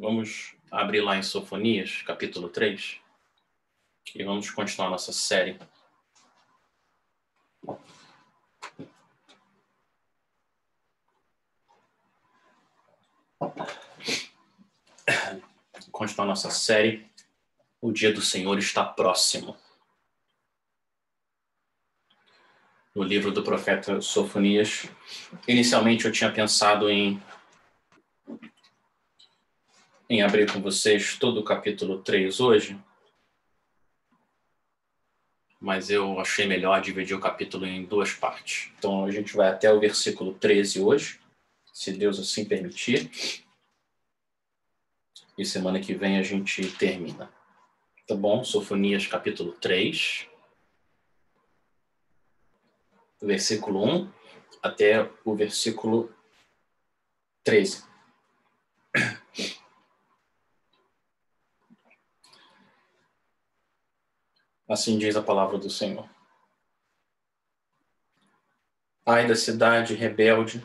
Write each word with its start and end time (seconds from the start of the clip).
Vamos 0.00 0.54
abrir 0.70 1.00
lá 1.00 1.16
em 1.16 1.24
Sofonias, 1.24 2.02
capítulo 2.02 2.48
3, 2.48 3.00
e 4.14 4.22
vamos 4.22 4.48
continuar 4.48 4.90
nossa 4.90 5.12
série. 5.12 5.58
Continuar 15.90 16.26
nossa 16.26 16.48
série. 16.48 17.04
O 17.80 17.90
dia 17.90 18.12
do 18.12 18.22
Senhor 18.22 18.56
está 18.56 18.84
próximo. 18.84 19.56
No 22.94 23.02
livro 23.02 23.32
do 23.32 23.42
profeta 23.42 24.00
Sofonias. 24.00 24.88
Inicialmente 25.48 26.04
eu 26.04 26.12
tinha 26.12 26.30
pensado 26.30 26.88
em 26.88 27.20
em 30.08 30.22
abrir 30.22 30.50
com 30.50 30.60
vocês 30.60 31.18
todo 31.18 31.40
o 31.40 31.44
capítulo 31.44 32.02
3 32.02 32.40
hoje, 32.40 32.80
mas 35.60 35.90
eu 35.90 36.18
achei 36.18 36.46
melhor 36.46 36.80
dividir 36.80 37.16
o 37.16 37.20
capítulo 37.20 37.66
em 37.66 37.84
duas 37.84 38.12
partes. 38.12 38.72
Então 38.78 39.04
a 39.04 39.10
gente 39.10 39.36
vai 39.36 39.48
até 39.48 39.70
o 39.72 39.80
versículo 39.80 40.32
13 40.34 40.80
hoje, 40.80 41.20
se 41.72 41.92
Deus 41.92 42.18
assim 42.18 42.44
permitir. 42.44 43.10
E 45.36 45.44
semana 45.44 45.78
que 45.78 45.94
vem 45.94 46.18
a 46.18 46.22
gente 46.22 46.70
termina. 46.76 47.30
Tá 48.06 48.14
bom? 48.14 48.42
Sofonias 48.42 49.06
capítulo 49.06 49.52
3, 49.52 50.26
versículo 53.20 53.84
1 53.84 54.12
até 54.62 55.10
o 55.24 55.34
versículo 55.34 56.10
13. 57.44 57.84
Assim 64.68 64.98
diz 64.98 65.16
a 65.16 65.22
palavra 65.22 65.56
do 65.56 65.70
Senhor. 65.70 66.06
Ai 69.06 69.26
da 69.26 69.34
cidade 69.34 69.94
rebelde, 69.94 70.62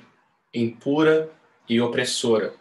impura 0.54 1.32
e 1.70 1.80
opressora. 1.80 2.54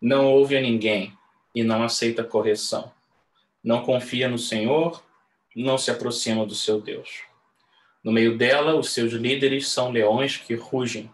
Não 0.00 0.32
ouve 0.32 0.56
a 0.56 0.62
ninguém 0.62 1.16
e 1.54 1.62
não 1.62 1.82
aceita 1.82 2.24
correção. 2.24 2.90
Não 3.62 3.84
confia 3.84 4.28
no 4.28 4.38
Senhor, 4.38 5.04
não 5.54 5.76
se 5.76 5.90
aproxima 5.90 6.46
do 6.46 6.54
seu 6.54 6.80
Deus. 6.80 7.24
No 8.02 8.10
meio 8.10 8.38
dela, 8.38 8.74
os 8.74 8.92
seus 8.92 9.12
líderes 9.12 9.68
são 9.68 9.90
leões 9.90 10.38
que 10.38 10.54
rugem. 10.54 11.10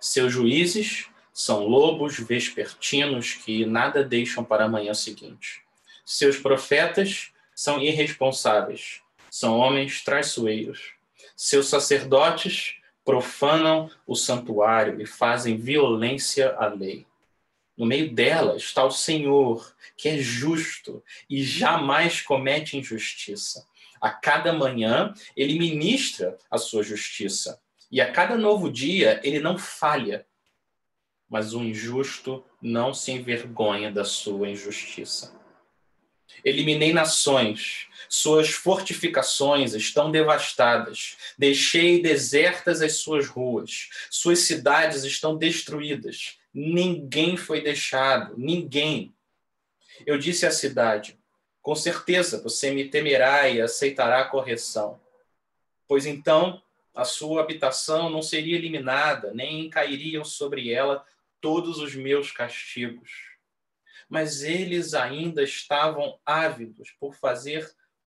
Seus 0.00 0.32
juízes 0.32 1.08
são 1.32 1.66
lobos 1.66 2.18
vespertinos 2.18 3.34
que 3.34 3.66
nada 3.66 4.02
deixam 4.02 4.42
para 4.42 4.64
a 4.64 4.68
manhã 4.68 4.94
seguinte. 4.94 5.62
Seus 6.06 6.38
profetas 6.38 7.33
são 7.54 7.80
irresponsáveis, 7.80 9.00
são 9.30 9.58
homens 9.58 10.02
traiçoeiros. 10.02 10.92
Seus 11.36 11.68
sacerdotes 11.68 12.76
profanam 13.04 13.90
o 14.06 14.14
santuário 14.14 15.00
e 15.00 15.06
fazem 15.06 15.56
violência 15.56 16.54
à 16.56 16.66
lei. 16.68 17.06
No 17.76 17.84
meio 17.84 18.14
dela 18.14 18.56
está 18.56 18.84
o 18.84 18.90
Senhor, 18.90 19.74
que 19.96 20.08
é 20.08 20.18
justo 20.18 21.02
e 21.28 21.42
jamais 21.42 22.20
comete 22.22 22.76
injustiça. 22.76 23.66
A 24.00 24.10
cada 24.10 24.52
manhã 24.52 25.12
ele 25.36 25.58
ministra 25.58 26.38
a 26.50 26.58
sua 26.58 26.82
justiça, 26.82 27.60
e 27.90 28.00
a 28.00 28.12
cada 28.12 28.36
novo 28.36 28.70
dia 28.70 29.20
ele 29.24 29.40
não 29.40 29.58
falha. 29.58 30.26
Mas 31.28 31.52
o 31.54 31.62
injusto 31.62 32.44
não 32.60 32.94
se 32.94 33.12
envergonha 33.12 33.90
da 33.90 34.04
sua 34.04 34.48
injustiça. 34.48 35.34
Eliminei 36.44 36.92
nações, 36.92 37.88
suas 38.08 38.50
fortificações 38.50 39.74
estão 39.74 40.10
devastadas. 40.10 41.16
Deixei 41.36 42.00
desertas 42.00 42.80
as 42.80 42.98
suas 42.98 43.26
ruas, 43.26 43.88
suas 44.10 44.40
cidades 44.40 45.04
estão 45.04 45.36
destruídas. 45.36 46.38
Ninguém 46.52 47.36
foi 47.36 47.60
deixado, 47.60 48.34
ninguém. 48.38 49.12
Eu 50.06 50.16
disse 50.18 50.46
à 50.46 50.50
cidade: 50.50 51.18
Com 51.60 51.74
certeza 51.74 52.40
você 52.42 52.70
me 52.70 52.88
temerá 52.88 53.48
e 53.48 53.60
aceitará 53.60 54.20
a 54.20 54.28
correção. 54.28 55.00
Pois 55.88 56.06
então 56.06 56.62
a 56.94 57.04
sua 57.04 57.42
habitação 57.42 58.08
não 58.08 58.22
seria 58.22 58.56
eliminada, 58.56 59.32
nem 59.34 59.68
cairiam 59.68 60.24
sobre 60.24 60.72
ela 60.72 61.04
todos 61.40 61.78
os 61.78 61.94
meus 61.94 62.30
castigos 62.30 63.33
mas 64.08 64.42
eles 64.42 64.94
ainda 64.94 65.42
estavam 65.42 66.18
ávidos 66.24 66.90
por 67.00 67.14
fazer 67.14 67.70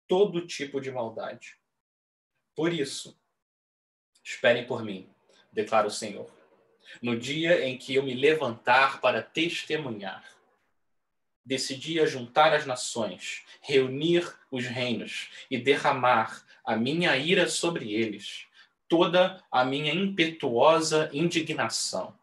todo 0.07 0.47
tipo 0.47 0.81
de 0.81 0.91
maldade. 0.91 1.57
Por 2.55 2.73
isso, 2.73 3.19
esperem 4.25 4.67
por 4.67 4.83
mim, 4.83 5.09
declara 5.53 5.87
o 5.87 5.91
Senhor, 5.91 6.31
no 7.01 7.19
dia 7.19 7.65
em 7.67 7.77
que 7.77 7.95
eu 7.95 8.03
me 8.03 8.15
levantar 8.15 9.01
para 9.01 9.23
testemunhar. 9.23 10.25
Decidi 11.45 12.05
juntar 12.07 12.53
as 12.53 12.67
nações, 12.67 13.45
reunir 13.63 14.37
os 14.51 14.67
reinos 14.67 15.31
e 15.51 15.57
derramar 15.57 16.45
a 16.65 16.77
minha 16.77 17.17
ira 17.17 17.49
sobre 17.49 17.93
eles, 17.93 18.47
toda 18.87 19.43
a 19.51 19.65
minha 19.65 19.93
impetuosa 19.93 21.09
indignação. 21.13 22.19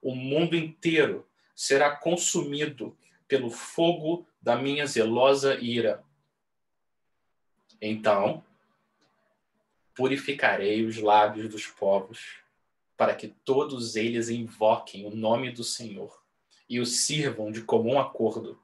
O 0.00 0.14
mundo 0.14 0.56
inteiro 0.56 1.28
será 1.54 1.94
consumido 1.94 2.96
pelo 3.28 3.50
fogo 3.50 4.26
da 4.40 4.56
minha 4.56 4.86
zelosa 4.86 5.58
ira. 5.60 6.02
Então, 7.80 8.44
purificarei 9.94 10.84
os 10.84 10.98
lábios 10.98 11.48
dos 11.48 11.66
povos, 11.66 12.38
para 12.96 13.14
que 13.14 13.28
todos 13.28 13.96
eles 13.96 14.28
invoquem 14.28 15.06
o 15.06 15.14
nome 15.14 15.50
do 15.50 15.64
Senhor 15.64 16.22
e 16.68 16.78
o 16.78 16.86
sirvam 16.86 17.50
de 17.50 17.62
comum 17.62 17.98
acordo. 17.98 18.60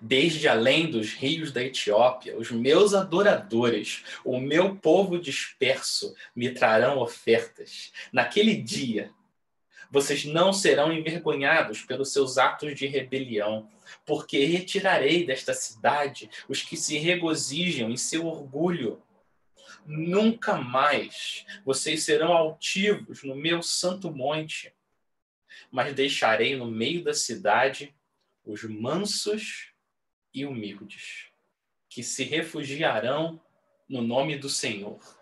Desde 0.00 0.46
além 0.46 0.90
dos 0.90 1.12
rios 1.12 1.50
da 1.50 1.62
Etiópia, 1.62 2.36
os 2.36 2.50
meus 2.50 2.94
adoradores, 2.94 4.04
o 4.24 4.38
meu 4.38 4.76
povo 4.76 5.18
disperso, 5.18 6.14
me 6.34 6.50
trarão 6.50 6.98
ofertas. 6.98 7.92
Naquele 8.12 8.54
dia, 8.54 9.12
vocês 9.90 10.24
não 10.24 10.52
serão 10.52 10.92
envergonhados 10.92 11.82
pelos 11.82 12.12
seus 12.12 12.38
atos 12.38 12.74
de 12.74 12.86
rebelião, 12.86 13.68
porque 14.04 14.44
retirarei 14.44 15.24
desta 15.24 15.54
cidade 15.54 16.30
os 16.48 16.62
que 16.62 16.76
se 16.76 16.98
regozijam 16.98 17.90
em 17.90 17.96
seu 17.96 18.26
orgulho. 18.26 19.02
Nunca 19.86 20.56
mais 20.56 21.46
vocês 21.64 22.02
serão 22.02 22.32
altivos 22.32 23.22
no 23.22 23.34
meu 23.34 23.62
santo 23.62 24.10
monte, 24.10 24.74
mas 25.70 25.94
deixarei 25.94 26.56
no 26.56 26.66
meio 26.66 27.02
da 27.02 27.14
cidade 27.14 27.94
os 28.44 28.64
mansos 28.64 29.72
e 30.32 30.44
humildes, 30.44 31.26
que 31.88 32.02
se 32.02 32.24
refugiarão 32.24 33.40
no 33.88 34.02
nome 34.02 34.36
do 34.36 34.48
Senhor 34.48 35.17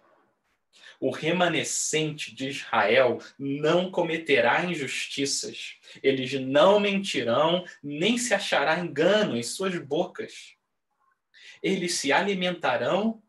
o 1.01 1.11
remanescente 1.11 2.35
de 2.35 2.49
Israel 2.49 3.19
não 3.39 3.91
cometerá 3.91 4.65
injustiças, 4.65 5.77
eles 6.03 6.33
não 6.41 6.81
mentirão, 6.81 7.65
nem 7.83 8.19
se 8.19 8.35
achará 8.35 8.79
engano 8.79 9.37
em 9.37 9.43
suas 9.43 9.77
bocas. 9.79 10.55
Eles 11.63 11.95
se 11.95 12.13
alimentarão 12.13 13.23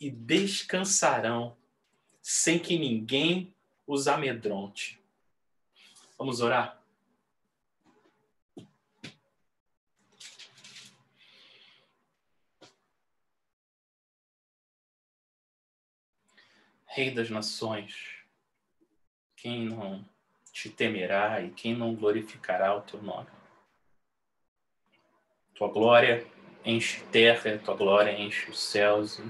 e 0.00 0.10
descansarão, 0.10 1.56
sem 2.22 2.58
que 2.58 2.78
ninguém 2.78 3.52
os 3.86 4.08
amedronte. 4.08 5.00
Vamos 6.18 6.40
orar? 6.40 6.83
Rei 16.94 17.10
das 17.10 17.28
nações, 17.28 18.24
quem 19.34 19.64
não 19.64 20.08
te 20.52 20.70
temerá 20.70 21.42
e 21.42 21.50
quem 21.50 21.76
não 21.76 21.92
glorificará 21.92 22.72
o 22.72 22.82
teu 22.82 23.02
nome? 23.02 23.28
Tua 25.56 25.66
glória 25.66 26.24
enche 26.64 27.04
terra, 27.06 27.58
tua 27.58 27.74
glória 27.74 28.12
enche 28.12 28.48
os 28.48 28.62
céus. 28.62 29.18
E 29.18 29.24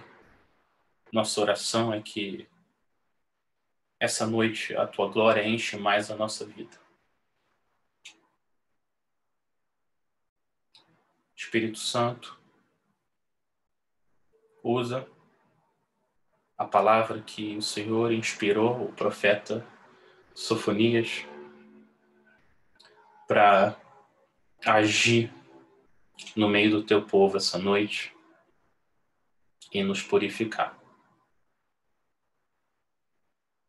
nossa 1.10 1.40
oração 1.40 1.90
é 1.90 2.02
que 2.02 2.46
essa 3.98 4.26
noite 4.26 4.76
a 4.76 4.86
tua 4.86 5.08
glória 5.08 5.42
enche 5.42 5.78
mais 5.78 6.10
a 6.10 6.16
nossa 6.16 6.44
vida. 6.44 6.78
Espírito 11.34 11.78
Santo, 11.78 12.38
usa 14.62 15.13
a 16.56 16.64
palavra 16.64 17.20
que 17.20 17.56
o 17.56 17.62
Senhor 17.62 18.12
inspirou 18.12 18.84
o 18.84 18.92
profeta 18.92 19.66
Sofonias 20.34 21.26
para 23.26 23.76
agir 24.64 25.32
no 26.36 26.48
meio 26.48 26.70
do 26.70 26.82
teu 26.82 27.02
povo 27.04 27.36
essa 27.36 27.58
noite 27.58 28.14
e 29.72 29.82
nos 29.82 30.02
purificar. 30.02 30.78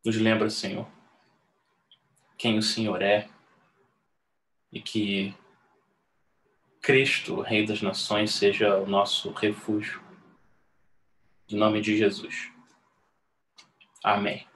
Nos 0.04 0.16
lembra, 0.16 0.48
Senhor, 0.48 0.86
quem 2.38 2.58
o 2.58 2.62
Senhor 2.62 3.02
é 3.02 3.28
e 4.70 4.80
que 4.80 5.34
Cristo, 6.80 7.40
Rei 7.40 7.66
das 7.66 7.82
Nações, 7.82 8.32
seja 8.32 8.76
o 8.76 8.86
nosso 8.86 9.32
refúgio. 9.32 10.00
Em 11.48 11.56
nome 11.56 11.80
de 11.80 11.96
Jesus. 11.96 12.55
Amém. 14.06 14.46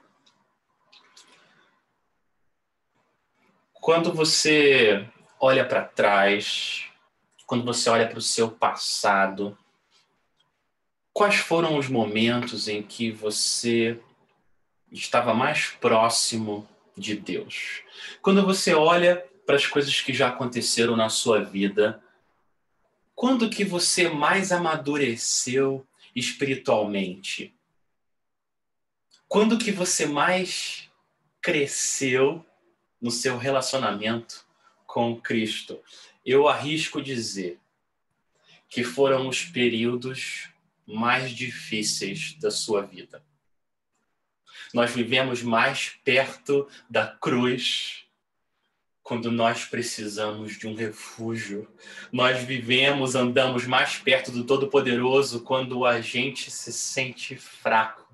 Quando 3.73 4.13
você 4.15 5.05
olha 5.41 5.65
para 5.67 5.83
trás, 5.83 6.85
quando 7.47 7.65
você 7.65 7.91
olha 7.91 8.07
para 8.07 8.21
o 8.21 8.23
seu 8.23 8.49
passado, 8.49 9.59
quais 11.13 11.35
foram 11.35 11.77
os 11.77 11.89
momentos 11.89 12.69
em 12.69 12.81
que 12.81 13.11
você 13.11 14.01
estava 14.93 15.35
mais 15.35 15.67
próximo 15.67 16.69
de 16.97 17.17
Deus? 17.17 17.83
Quando 18.23 18.47
você 18.47 18.73
olha 18.73 19.17
para 19.45 19.57
as 19.57 19.67
coisas 19.67 20.01
que 20.01 20.15
já 20.15 20.29
aconteceram 20.29 20.95
na 20.95 21.09
sua 21.09 21.43
vida, 21.43 22.01
quando 23.17 23.51
que 23.51 23.65
você 23.65 24.09
mais 24.09 24.53
amadureceu 24.53 25.85
espiritualmente? 26.15 27.53
Quando 29.31 29.59
que 29.59 29.71
você 29.71 30.07
mais 30.07 30.91
cresceu 31.41 32.45
no 33.01 33.13
seu 33.13 33.39
relacionamento 33.39 34.45
com 34.85 35.21
Cristo? 35.21 35.81
Eu 36.27 36.49
arrisco 36.49 37.01
dizer 37.01 37.57
que 38.69 38.83
foram 38.83 39.29
os 39.29 39.45
períodos 39.45 40.51
mais 40.85 41.31
difíceis 41.31 42.35
da 42.41 42.51
sua 42.51 42.83
vida. 42.83 43.23
Nós 44.75 44.91
vivemos 44.91 45.45
mais 45.45 45.91
perto 46.03 46.69
da 46.91 47.07
cruz 47.07 48.07
quando 49.01 49.31
nós 49.31 49.65
precisamos 49.65 50.59
de 50.59 50.67
um 50.67 50.75
refúgio. 50.75 51.73
Nós 52.11 52.43
vivemos, 52.43 53.15
andamos 53.15 53.65
mais 53.65 53.97
perto 53.97 54.33
do 54.33 54.43
Todo-Poderoso 54.43 55.43
quando 55.43 55.87
a 55.87 56.01
gente 56.01 56.51
se 56.51 56.73
sente 56.73 57.37
fraco. 57.37 58.10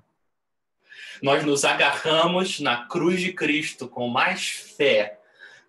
Nós 1.21 1.43
nos 1.43 1.65
agarramos 1.65 2.59
na 2.59 2.85
cruz 2.87 3.21
de 3.21 3.33
Cristo 3.33 3.87
com 3.87 4.07
mais 4.07 4.47
fé 4.49 5.19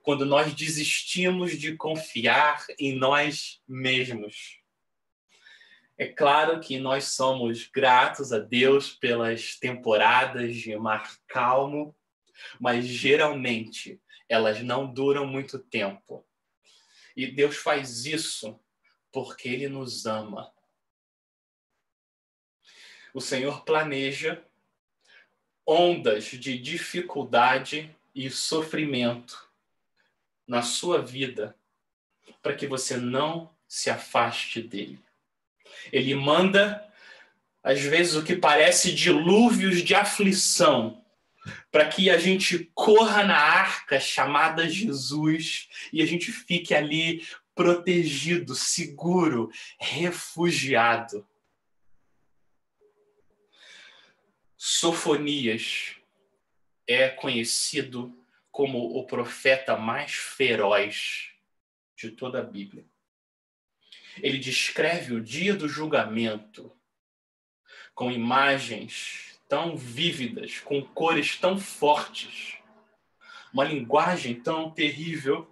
quando 0.02 0.26
nós 0.26 0.52
desistimos 0.54 1.58
de 1.58 1.76
confiar 1.76 2.64
em 2.78 2.94
nós 2.94 3.62
mesmos. 3.66 4.58
É 5.96 6.06
claro 6.06 6.60
que 6.60 6.78
nós 6.78 7.04
somos 7.08 7.66
gratos 7.66 8.32
a 8.32 8.38
Deus 8.38 8.92
pelas 8.92 9.56
temporadas 9.56 10.54
de 10.54 10.76
mar 10.76 11.10
calmo, 11.26 11.96
mas 12.60 12.86
geralmente 12.86 14.00
elas 14.28 14.62
não 14.62 14.86
duram 14.86 15.26
muito 15.26 15.58
tempo. 15.58 16.26
E 17.16 17.26
Deus 17.26 17.56
faz 17.56 18.06
isso 18.06 18.60
porque 19.10 19.48
Ele 19.48 19.68
nos 19.68 20.06
ama. 20.06 20.52
O 23.12 23.20
Senhor 23.20 23.64
planeja 23.64 24.47
ondas 25.68 26.24
de 26.24 26.58
dificuldade 26.58 27.94
e 28.14 28.30
sofrimento 28.30 29.46
na 30.46 30.62
sua 30.62 31.02
vida 31.02 31.54
para 32.42 32.54
que 32.54 32.66
você 32.66 32.96
não 32.96 33.50
se 33.68 33.90
afaste 33.90 34.62
dele. 34.62 34.98
Ele 35.92 36.14
manda, 36.14 36.82
às 37.62 37.80
vezes, 37.80 38.14
o 38.14 38.24
que 38.24 38.34
parece 38.34 38.94
dilúvios 38.94 39.82
de 39.82 39.94
aflição 39.94 41.04
para 41.70 41.86
que 41.86 42.08
a 42.08 42.16
gente 42.16 42.70
corra 42.74 43.22
na 43.22 43.36
arca 43.36 44.00
chamada 44.00 44.68
Jesus 44.68 45.68
e 45.92 46.00
a 46.00 46.06
gente 46.06 46.32
fique 46.32 46.74
ali 46.74 47.26
protegido, 47.54 48.54
seguro, 48.54 49.50
refugiado. 49.78 51.27
Sofonias 54.60 55.94
é 56.84 57.08
conhecido 57.08 58.12
como 58.50 58.98
o 58.98 59.06
profeta 59.06 59.76
mais 59.76 60.14
feroz 60.14 61.30
de 61.96 62.10
toda 62.10 62.40
a 62.40 62.42
Bíblia. 62.42 62.84
Ele 64.20 64.36
descreve 64.36 65.14
o 65.14 65.22
dia 65.22 65.54
do 65.54 65.68
julgamento 65.68 66.76
com 67.94 68.10
imagens 68.10 69.40
tão 69.48 69.76
vívidas, 69.76 70.58
com 70.58 70.82
cores 70.82 71.36
tão 71.36 71.56
fortes, 71.56 72.58
uma 73.52 73.62
linguagem 73.62 74.40
tão 74.40 74.72
terrível, 74.72 75.48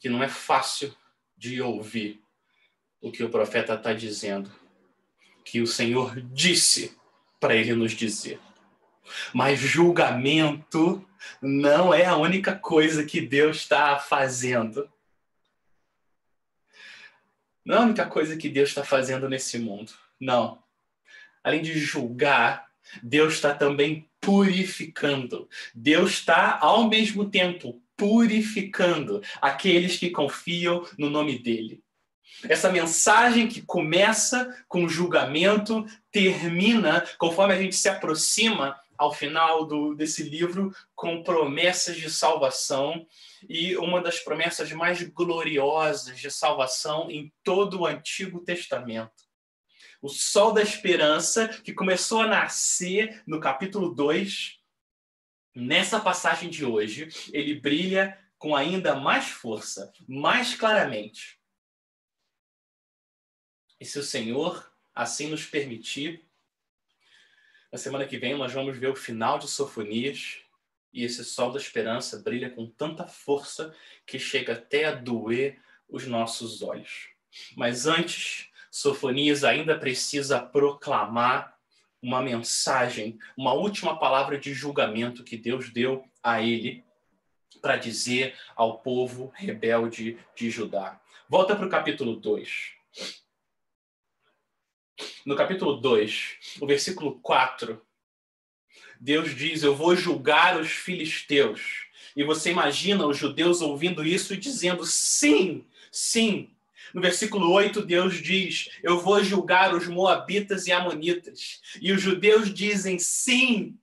que 0.00 0.08
não 0.08 0.20
é 0.20 0.28
fácil 0.28 0.94
de 1.36 1.62
ouvir 1.62 2.20
o 3.00 3.12
que 3.12 3.22
o 3.22 3.30
profeta 3.30 3.74
está 3.74 3.92
dizendo, 3.92 4.63
que 5.44 5.60
o 5.60 5.66
Senhor 5.66 6.20
disse 6.20 6.96
para 7.38 7.54
ele 7.54 7.74
nos 7.74 7.92
dizer. 7.92 8.40
Mas 9.32 9.60
julgamento 9.60 11.06
não 11.40 11.92
é 11.92 12.06
a 12.06 12.16
única 12.16 12.54
coisa 12.54 13.04
que 13.04 13.20
Deus 13.20 13.58
está 13.58 13.98
fazendo. 13.98 14.90
Não 17.64 17.76
é 17.76 17.78
a 17.78 17.84
única 17.84 18.06
coisa 18.06 18.36
que 18.36 18.48
Deus 18.48 18.70
está 18.70 18.82
fazendo 18.82 19.28
nesse 19.28 19.58
mundo. 19.58 19.92
Não 20.18 20.64
além 21.44 21.60
de 21.60 21.78
julgar, 21.78 22.66
Deus 23.02 23.34
está 23.34 23.54
também 23.54 24.08
purificando. 24.18 25.46
Deus 25.74 26.12
está, 26.12 26.58
ao 26.58 26.88
mesmo 26.88 27.28
tempo, 27.28 27.82
purificando 27.96 29.22
aqueles 29.40 29.98
que 29.98 30.10
confiam 30.10 30.84
no 30.98 31.10
nome 31.10 31.38
dele. 31.38 31.83
Essa 32.48 32.70
mensagem 32.70 33.48
que 33.48 33.62
começa 33.62 34.64
com 34.68 34.88
julgamento, 34.88 35.86
termina, 36.10 37.06
conforme 37.18 37.54
a 37.54 37.58
gente 37.58 37.76
se 37.76 37.88
aproxima 37.88 38.78
ao 38.96 39.12
final 39.12 39.64
do, 39.64 39.94
desse 39.94 40.22
livro, 40.22 40.74
com 40.94 41.22
promessas 41.22 41.96
de 41.96 42.10
salvação 42.10 43.06
e 43.48 43.76
uma 43.76 44.00
das 44.00 44.20
promessas 44.20 44.70
mais 44.72 45.02
gloriosas 45.02 46.18
de 46.18 46.30
salvação 46.30 47.10
em 47.10 47.32
todo 47.42 47.80
o 47.80 47.86
Antigo 47.86 48.40
Testamento 48.40 49.24
o 50.04 50.08
sol 50.10 50.52
da 50.52 50.60
esperança 50.60 51.48
que 51.48 51.72
começou 51.72 52.20
a 52.20 52.26
nascer 52.26 53.22
no 53.26 53.40
capítulo 53.40 53.94
2, 53.94 54.58
nessa 55.54 55.98
passagem 55.98 56.50
de 56.50 56.62
hoje, 56.62 57.08
ele 57.32 57.58
brilha 57.58 58.18
com 58.36 58.54
ainda 58.54 58.94
mais 58.94 59.28
força, 59.28 59.90
mais 60.06 60.54
claramente. 60.54 61.40
E 63.84 63.86
se 63.86 63.98
o 63.98 64.02
Senhor 64.02 64.66
assim 64.94 65.28
nos 65.28 65.44
permitir, 65.44 66.24
na 67.70 67.76
semana 67.76 68.06
que 68.06 68.16
vem 68.16 68.34
nós 68.34 68.50
vamos 68.50 68.78
ver 68.78 68.88
o 68.88 68.96
final 68.96 69.38
de 69.38 69.46
Sofonias 69.46 70.38
e 70.90 71.04
esse 71.04 71.22
sol 71.22 71.52
da 71.52 71.58
esperança 71.58 72.18
brilha 72.18 72.48
com 72.48 72.66
tanta 72.66 73.06
força 73.06 73.76
que 74.06 74.18
chega 74.18 74.54
até 74.54 74.86
a 74.86 74.94
doer 74.94 75.60
os 75.86 76.06
nossos 76.06 76.62
olhos. 76.62 77.10
Mas 77.58 77.86
antes, 77.86 78.48
Sofonias 78.70 79.44
ainda 79.44 79.78
precisa 79.78 80.40
proclamar 80.40 81.58
uma 82.00 82.22
mensagem, 82.22 83.18
uma 83.36 83.52
última 83.52 83.98
palavra 83.98 84.38
de 84.38 84.54
julgamento 84.54 85.22
que 85.22 85.36
Deus 85.36 85.68
deu 85.68 86.08
a 86.22 86.40
ele 86.40 86.82
para 87.60 87.76
dizer 87.76 88.34
ao 88.56 88.78
povo 88.78 89.30
rebelde 89.34 90.18
de 90.34 90.48
Judá. 90.48 90.98
Volta 91.28 91.54
para 91.54 91.66
o 91.66 91.70
capítulo 91.70 92.16
2. 92.16 92.72
No 95.24 95.36
capítulo 95.36 95.76
2, 95.80 96.58
o 96.60 96.66
versículo 96.66 97.18
4, 97.20 97.80
Deus 99.00 99.34
diz: 99.34 99.62
Eu 99.62 99.74
vou 99.74 99.96
julgar 99.96 100.60
os 100.60 100.70
filisteus. 100.70 101.84
E 102.16 102.22
você 102.22 102.50
imagina 102.50 103.06
os 103.06 103.16
judeus 103.16 103.60
ouvindo 103.60 104.06
isso 104.06 104.34
e 104.34 104.36
dizendo: 104.36 104.84
Sim, 104.84 105.64
sim, 105.90 106.54
no 106.94 107.00
versículo 107.00 107.50
8, 107.50 107.82
Deus 107.82 108.22
diz: 108.22 108.68
Eu 108.80 109.00
vou 109.00 109.22
julgar 109.22 109.74
os 109.74 109.88
moabitas 109.88 110.68
e 110.68 110.72
amonitas. 110.72 111.60
E 111.82 111.92
os 111.92 112.00
judeus 112.00 112.54
dizem: 112.54 113.00
Sim. 113.00 113.76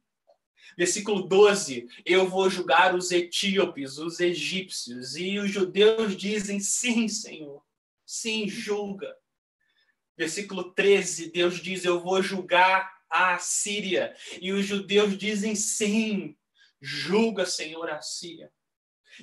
Versículo 0.78 1.24
12: 1.24 1.90
Eu 2.06 2.30
vou 2.30 2.50
julgar 2.50 2.96
os 2.96 3.12
etíopes, 3.12 3.98
os 3.98 4.22
egípcios. 4.22 5.18
E 5.18 5.38
os 5.40 5.52
judeus 5.52 6.16
dizem: 6.16 6.62
Sim, 6.62 7.10
Senhor. 7.10 7.62
Sim, 8.06 8.48
julga. 8.48 9.14
Versículo 10.22 10.72
13: 10.72 11.32
Deus 11.32 11.60
diz: 11.60 11.84
Eu 11.84 12.00
vou 12.00 12.22
julgar 12.22 13.04
a 13.10 13.40
Síria. 13.40 14.16
E 14.40 14.52
os 14.52 14.64
judeus 14.64 15.18
dizem: 15.18 15.56
Sim, 15.56 16.38
julga, 16.80 17.44
Senhor, 17.44 17.90
a 17.90 18.00
Síria. 18.04 18.54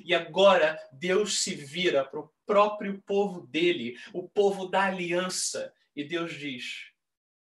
E 0.03 0.13
agora 0.13 0.77
Deus 0.91 1.39
se 1.39 1.55
vira 1.55 2.03
para 2.03 2.19
o 2.19 2.29
próprio 2.45 3.01
povo 3.03 3.47
dele, 3.47 3.97
o 4.11 4.27
povo 4.27 4.65
da 4.65 4.87
aliança. 4.87 5.73
E 5.95 6.03
Deus 6.03 6.33
diz: 6.33 6.91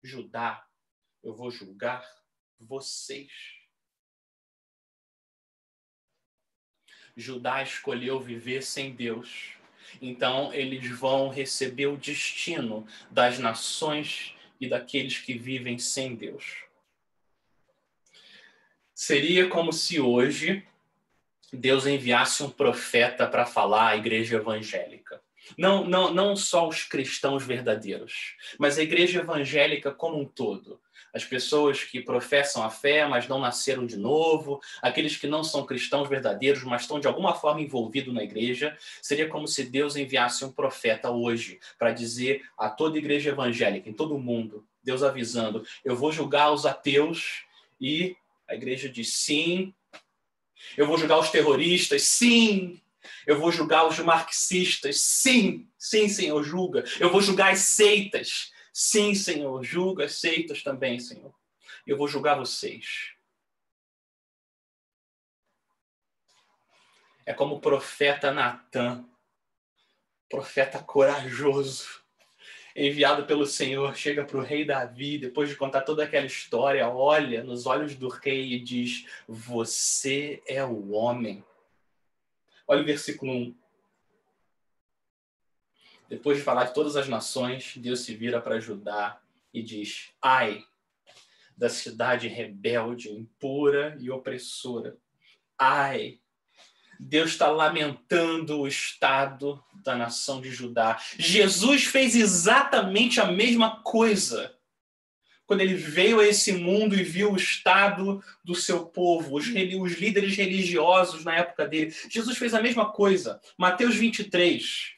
Judá, 0.04 0.68
eu 1.24 1.34
vou 1.34 1.50
julgar 1.50 2.06
vocês. 2.60 3.32
Judá 7.16 7.64
escolheu 7.64 8.20
viver 8.20 8.62
sem 8.62 8.94
Deus. 8.94 9.56
Então 10.02 10.54
eles 10.54 10.90
vão 10.90 11.30
receber 11.30 11.88
o 11.88 11.98
destino 11.98 12.88
das 13.12 13.40
nações 13.40 14.34
e 14.60 14.68
daqueles 14.68 15.20
que 15.20 15.38
vivem 15.38 15.78
sem 15.78 16.16
Deus. 16.16 16.64
Seria 18.94 19.50
como 19.50 19.74
se 19.74 20.00
hoje 20.00 20.66
Deus 21.52 21.86
enviasse 21.86 22.44
um 22.44 22.50
profeta 22.50 23.28
para 23.28 23.46
falar 23.46 23.90
à 23.90 23.98
igreja 23.98 24.38
evangélica. 24.38 25.05
Não, 25.58 25.86
não, 25.86 26.14
não 26.14 26.36
só 26.36 26.68
os 26.68 26.84
cristãos 26.84 27.46
verdadeiros, 27.46 28.36
mas 28.58 28.78
a 28.78 28.84
igreja 28.84 29.20
evangélica 29.20 29.92
como 29.92 30.20
um 30.20 30.26
todo. 30.26 30.80
As 31.14 31.24
pessoas 31.24 31.84
que 31.84 32.02
professam 32.02 32.62
a 32.62 32.70
fé, 32.70 33.08
mas 33.08 33.28
não 33.28 33.40
nasceram 33.40 33.86
de 33.86 33.96
novo, 33.96 34.60
aqueles 34.82 35.16
que 35.16 35.28
não 35.28 35.44
são 35.46 35.66
cristãos 35.66 36.10
verdadeiros, 36.10 36.64
mas 36.64 36.82
estão 36.82 37.00
de 37.00 37.08
alguma 37.08 37.34
forma 37.34 37.62
envolvidos 37.62 38.14
na 38.14 38.22
igreja. 38.22 38.78
Seria 39.02 39.30
como 39.30 39.48
se 39.48 39.64
Deus 39.64 39.96
enviasse 39.96 40.44
um 40.44 40.52
profeta 40.52 41.10
hoje 41.10 41.60
para 41.80 41.94
dizer 41.94 42.44
a 42.58 42.70
toda 42.70 42.98
igreja 42.98 43.30
evangélica, 43.30 43.90
em 43.90 43.94
todo 43.94 44.14
o 44.14 44.20
mundo, 44.20 44.68
Deus 44.84 45.02
avisando: 45.02 45.66
eu 45.84 45.96
vou 45.96 46.12
julgar 46.12 46.52
os 46.52 46.66
ateus 46.66 47.44
e 47.80 48.16
a 48.48 48.54
igreja 48.54 48.88
diz 48.88 49.14
sim. 49.14 49.74
Eu 50.78 50.88
vou 50.88 50.98
julgar 50.98 51.20
os 51.20 51.30
terroristas, 51.30 52.04
sim. 52.04 52.82
Eu 53.26 53.40
vou 53.40 53.52
julgar 53.52 53.88
os 53.88 54.00
marxistas, 54.00 55.02
sim. 55.02 55.70
Sim, 55.78 56.08
Senhor, 56.08 56.44
julga. 56.44 56.84
Eu 57.00 57.12
vou 57.12 57.22
julgar 57.22 57.52
as 57.54 57.60
seitas. 57.60 58.52
Sim, 58.74 59.14
Senhor, 59.14 59.64
julga 59.64 60.06
as 60.06 60.20
seitas 60.20 60.64
também, 60.64 61.00
Senhor. 61.00 61.34
Eu 61.86 61.98
vou 61.98 62.08
julgar 62.08 62.38
vocês. 62.38 63.14
É 67.26 67.34
como 67.34 67.56
o 67.56 67.62
profeta 67.62 68.32
Natan, 68.32 69.08
profeta 70.30 70.82
corajoso 70.82 72.06
enviado 72.76 73.26
pelo 73.26 73.46
Senhor, 73.46 73.96
chega 73.96 74.26
para 74.26 74.38
o 74.38 74.44
rei 74.44 74.66
Davi, 74.66 75.18
depois 75.18 75.48
de 75.48 75.56
contar 75.56 75.82
toda 75.82 76.04
aquela 76.04 76.26
história, 76.26 76.90
olha 76.90 77.44
nos 77.44 77.66
olhos 77.66 77.96
do 77.96 78.10
rei 78.10 78.54
e 78.54 78.60
diz: 78.60 79.06
Você 79.28 80.44
é 80.46 80.64
o 80.64 80.92
homem. 80.92 81.44
Olha 82.68 82.82
o 82.82 82.86
versículo 82.86 83.32
1. 83.32 83.56
Depois 86.10 86.38
de 86.38 86.44
falar 86.44 86.66
de 86.66 86.74
todas 86.74 86.96
as 86.96 87.08
nações, 87.08 87.78
Deus 87.78 88.02
se 88.02 88.16
vira 88.16 88.42
para 88.42 88.60
Judá 88.60 89.22
e 89.54 89.62
diz: 89.62 90.12
Ai 90.22 90.64
da 91.58 91.70
cidade 91.70 92.28
rebelde, 92.28 93.12
impura 93.12 93.98
e 94.00 94.12
opressora. 94.12 94.98
Ai 95.58 96.20
Deus 97.00 97.32
está 97.32 97.48
lamentando 97.50 98.60
o 98.60 98.68
estado 98.68 99.62
da 99.84 99.96
nação 99.96 100.42
de 100.42 100.50
Judá. 100.50 101.00
Jesus 101.18 101.86
fez 101.86 102.16
exatamente 102.16 103.20
a 103.20 103.26
mesma 103.26 103.82
coisa 103.82 104.55
quando 105.46 105.62
ele 105.62 105.76
veio 105.76 106.20
a 106.20 106.28
esse 106.28 106.52
mundo 106.54 106.96
e 106.96 107.04
viu 107.04 107.32
o 107.32 107.36
estado 107.36 108.24
do 108.44 108.56
seu 108.56 108.86
povo, 108.86 109.36
os, 109.36 109.48
os 109.48 109.94
líderes 109.94 110.36
religiosos 110.36 111.24
na 111.24 111.36
época 111.36 111.68
dele. 111.68 111.94
Jesus 112.10 112.38
fez 112.38 112.54
a 112.54 112.62
mesma 112.62 112.92
coisa. 112.92 113.40
Mateus 113.58 113.96
23. 113.96 114.94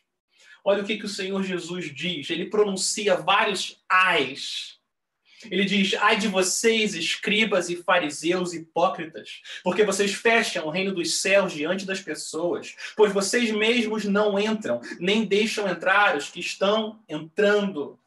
Olha 0.64 0.84
o 0.84 0.86
que, 0.86 0.98
que 0.98 1.06
o 1.06 1.10
Senhor 1.10 1.44
Jesus 1.44 1.94
diz. 1.94 2.30
Ele 2.30 2.50
pronuncia 2.50 3.16
vários 3.16 3.82
ais 3.90 4.78
ele 5.46 5.66
diz: 5.66 5.94
Ai 5.96 6.18
de 6.18 6.28
vocês, 6.28 6.96
escribas 6.96 7.70
e 7.70 7.76
fariseus 7.76 8.54
hipócritas, 8.54 9.42
porque 9.64 9.84
vocês 9.84 10.14
fecham 10.14 10.66
o 10.66 10.70
reino 10.70 10.94
dos 10.94 11.22
céus 11.22 11.54
diante 11.54 11.86
das 11.86 12.02
pessoas, 12.02 12.76
pois 12.96 13.14
vocês 13.14 13.52
mesmos 13.52 14.06
não 14.06 14.40
entram, 14.40 14.82
nem 15.00 15.26
deixam 15.26 15.68
entrar 15.68 16.18
os 16.18 16.30
que 16.30 16.40
estão 16.40 17.00
entrando. 17.08 18.00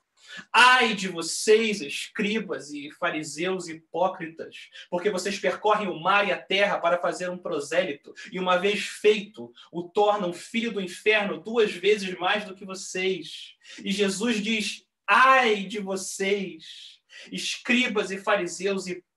Ai 0.53 0.95
de 0.95 1.09
vocês, 1.09 1.81
escribas 1.81 2.71
e 2.73 2.91
fariseus 2.93 3.69
hipócritas, 3.69 4.69
porque 4.89 5.11
vocês 5.11 5.39
percorrem 5.39 5.89
o 5.89 6.01
mar 6.01 6.27
e 6.27 6.33
a 6.33 6.41
terra 6.41 6.79
para 6.79 6.99
fazer 6.99 7.31
um 7.31 7.39
prosélito, 7.39 8.15
e 8.31 8.39
uma 8.39 8.57
vez 8.57 8.81
feito, 8.81 9.53
o 9.73 9.83
tornam 9.83 10.33
filho 10.33 10.73
do 10.73 10.81
inferno 10.81 11.41
duas 11.41 11.73
vezes 11.73 12.17
mais 12.19 12.45
do 12.45 12.55
que 12.55 12.65
vocês. 12.65 13.55
E 13.85 13.91
Jesus 13.91 14.43
diz: 14.43 14.85
Ai 15.07 15.65
de 15.65 15.79
vocês 15.81 17.01
escribas 17.31 18.11
e 18.11 18.19
fariseus 18.19 18.87
hipócritas, 18.87 19.10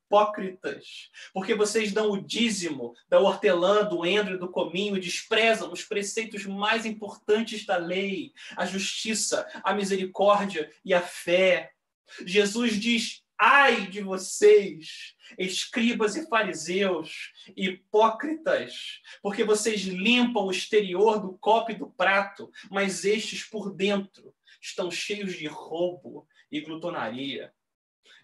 porque 1.34 1.55
vocês 1.55 1.91
dão 1.91 2.12
o 2.12 2.22
dízimo 2.22 2.96
da 3.10 3.20
hortelã, 3.20 3.84
do 3.84 4.05
endro 4.05 4.36
e 4.36 4.39
do 4.39 4.48
cominho 4.48 5.00
desprezam 5.00 5.72
os 5.72 5.84
preceitos 5.84 6.46
mais 6.46 6.86
importantes 6.86 7.65
da 7.65 7.77
lei, 7.77 8.32
a 8.55 8.65
justiça, 8.65 9.48
a 9.63 9.74
misericórdia 9.74 10.72
e 10.86 10.93
a 10.93 11.01
fé. 11.01 11.72
Jesus 12.25 12.79
diz: 12.79 13.24
Ai 13.39 13.88
de 13.88 14.01
vocês, 14.01 15.15
escribas 15.38 16.15
e 16.15 16.27
fariseus, 16.27 17.32
hipócritas, 17.58 19.01
porque 19.22 19.43
vocês 19.43 19.82
limpam 19.82 20.46
o 20.46 20.51
exterior 20.51 21.20
do 21.20 21.34
copo 21.38 21.72
e 21.72 21.75
do 21.75 21.89
prato, 21.89 22.51
mas 22.70 23.03
estes 23.03 23.43
por 23.43 23.74
dentro 23.74 24.34
estão 24.62 24.89
cheios 24.89 25.34
de 25.34 25.48
roubo 25.48 26.27
e 26.51 26.62
glutonaria. 26.62 27.53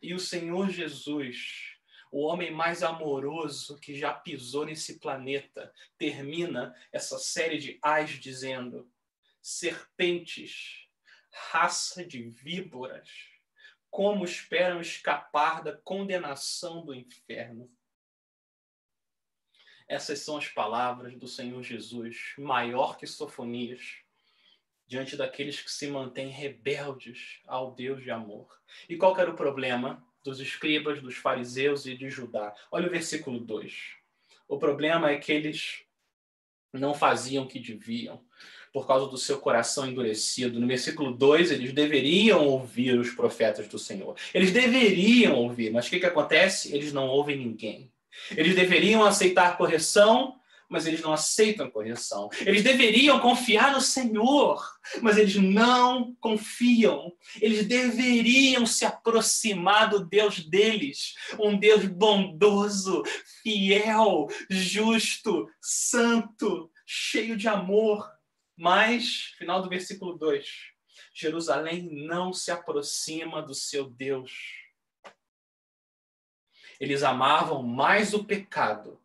E 0.02 0.14
o 0.14 0.20
Senhor 0.20 0.70
Jesus, 0.70 1.79
o 2.12 2.22
homem 2.22 2.52
mais 2.52 2.82
amoroso 2.82 3.80
que 3.80 3.96
já 3.96 4.14
pisou 4.14 4.66
nesse 4.66 5.00
planeta, 5.00 5.74
termina 5.98 6.76
essa 6.92 7.20
série 7.20 7.58
de 7.58 7.80
ais 7.82 8.12
dizendo: 8.12 8.92
serpentes, 9.42 10.88
raça 11.32 12.06
de 12.06 12.24
víboras, 12.24 13.10
como 13.90 14.26
esperam 14.26 14.82
escapar 14.82 15.64
da 15.64 15.76
condenação 15.78 16.84
do 16.84 16.94
inferno? 16.94 17.72
Essas 19.88 20.20
são 20.20 20.38
as 20.38 20.48
palavras 20.48 21.18
do 21.18 21.28
Senhor 21.28 21.64
Jesus, 21.64 22.34
maior 22.38 22.96
que 22.96 23.08
sofonias, 23.08 23.98
diante 24.86 25.16
daqueles 25.16 25.62
que 25.62 25.72
se 25.72 25.88
mantêm 25.88 26.30
rebeldes 26.30 27.42
ao 27.48 27.74
Deus 27.74 28.04
de 28.04 28.12
amor. 28.12 28.60
E 28.88 28.98
qual 28.98 29.18
era 29.20 29.32
o 29.32 29.36
problema 29.36 30.08
dos 30.24 30.40
escribas, 30.40 31.02
dos 31.02 31.16
fariseus 31.16 31.86
e 31.86 31.96
de 31.96 32.10
Judá? 32.10 32.54
Olha 32.72 32.88
o 32.88 32.92
versículo 32.92 33.40
2. 33.40 33.74
O 34.48 34.58
problema 34.58 35.12
é 35.12 35.18
que 35.18 35.32
eles 35.32 35.84
não 36.74 36.94
faziam 36.94 37.44
o 37.44 37.48
que 37.48 37.60
deviam 37.60 38.22
por 38.72 38.86
causa 38.86 39.08
do 39.08 39.18
seu 39.18 39.40
coração 39.40 39.88
endurecido. 39.88 40.60
No 40.60 40.68
versículo 40.68 41.12
2, 41.12 41.52
eles 41.52 41.74
deveriam 41.74 42.46
ouvir 42.46 43.00
os 43.00 43.10
profetas 43.12 43.68
do 43.68 43.80
Senhor. 43.80 44.16
Eles 44.34 44.52
deveriam 44.52 45.36
ouvir, 45.36 45.72
mas 45.72 45.88
o 45.88 45.90
que, 45.90 46.00
que 46.00 46.06
acontece? 46.06 46.76
Eles 46.76 46.94
não 46.94 47.08
ouvem 47.08 47.38
ninguém. 47.38 47.92
Eles 48.32 48.56
deveriam 48.56 49.04
aceitar 49.04 49.58
correção, 49.58 50.39
mas 50.70 50.86
eles 50.86 51.02
não 51.02 51.12
aceitam 51.12 51.70
correção. 51.70 52.30
Eles 52.42 52.64
deveriam 52.64 53.20
confiar 53.20 53.74
no 53.74 53.82
Senhor, 53.82 54.64
mas 55.02 55.18
eles 55.18 55.36
não 55.36 56.14
confiam. 56.22 57.12
Eles 57.42 57.66
deveriam 57.66 58.66
se 58.68 58.86
aproximar 58.86 59.90
do 59.90 60.06
Deus 60.06 60.40
deles, 60.40 61.16
um 61.40 61.58
Deus 61.58 61.86
bondoso, 61.86 63.04
fiel, 63.42 64.28
justo, 64.48 65.50
santo, 65.60 66.72
cheio 66.86 67.36
de 67.36 67.48
amor. 67.48 68.08
Mas, 68.56 69.34
final 69.38 69.62
do 69.64 69.70
versículo 69.70 70.18
2, 70.18 70.48
Jerusalém 71.14 71.90
não 71.92 72.32
se 72.32 72.52
aproxima 72.52 73.42
do 73.42 73.56
seu 73.56 73.90
Deus. 73.90 74.32
Eles 76.80 77.04
amavam 77.04 77.64
mais 77.64 78.14
o 78.14 78.24
pecado 78.24 79.02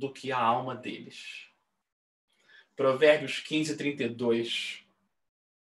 do 0.00 0.10
que 0.10 0.32
a 0.32 0.38
alma 0.38 0.74
deles. 0.74 1.46
Provérbios 2.74 3.38
15, 3.40 3.76
32 3.76 4.82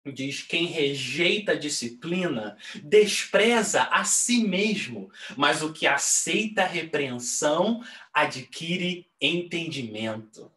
diz: 0.06 0.42
Quem 0.42 0.66
rejeita 0.66 1.54
a 1.54 1.58
disciplina 1.58 2.58
despreza 2.84 3.84
a 3.84 4.04
si 4.04 4.44
mesmo, 4.44 5.10
mas 5.38 5.64
o 5.64 5.72
que 5.72 5.88
aceita 5.88 6.64
a 6.64 6.68
repreensão 6.68 7.82
adquire 8.14 9.08
entendimento. 9.20 10.52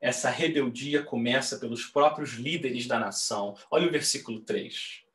Essa 0.00 0.30
rebeldia 0.30 1.02
começa 1.02 1.58
pelos 1.58 1.86
próprios 1.86 2.34
líderes 2.34 2.86
da 2.86 2.98
nação. 2.98 3.56
Olha 3.68 3.88
o 3.88 3.90
versículo 3.90 4.40
3. 4.40 5.05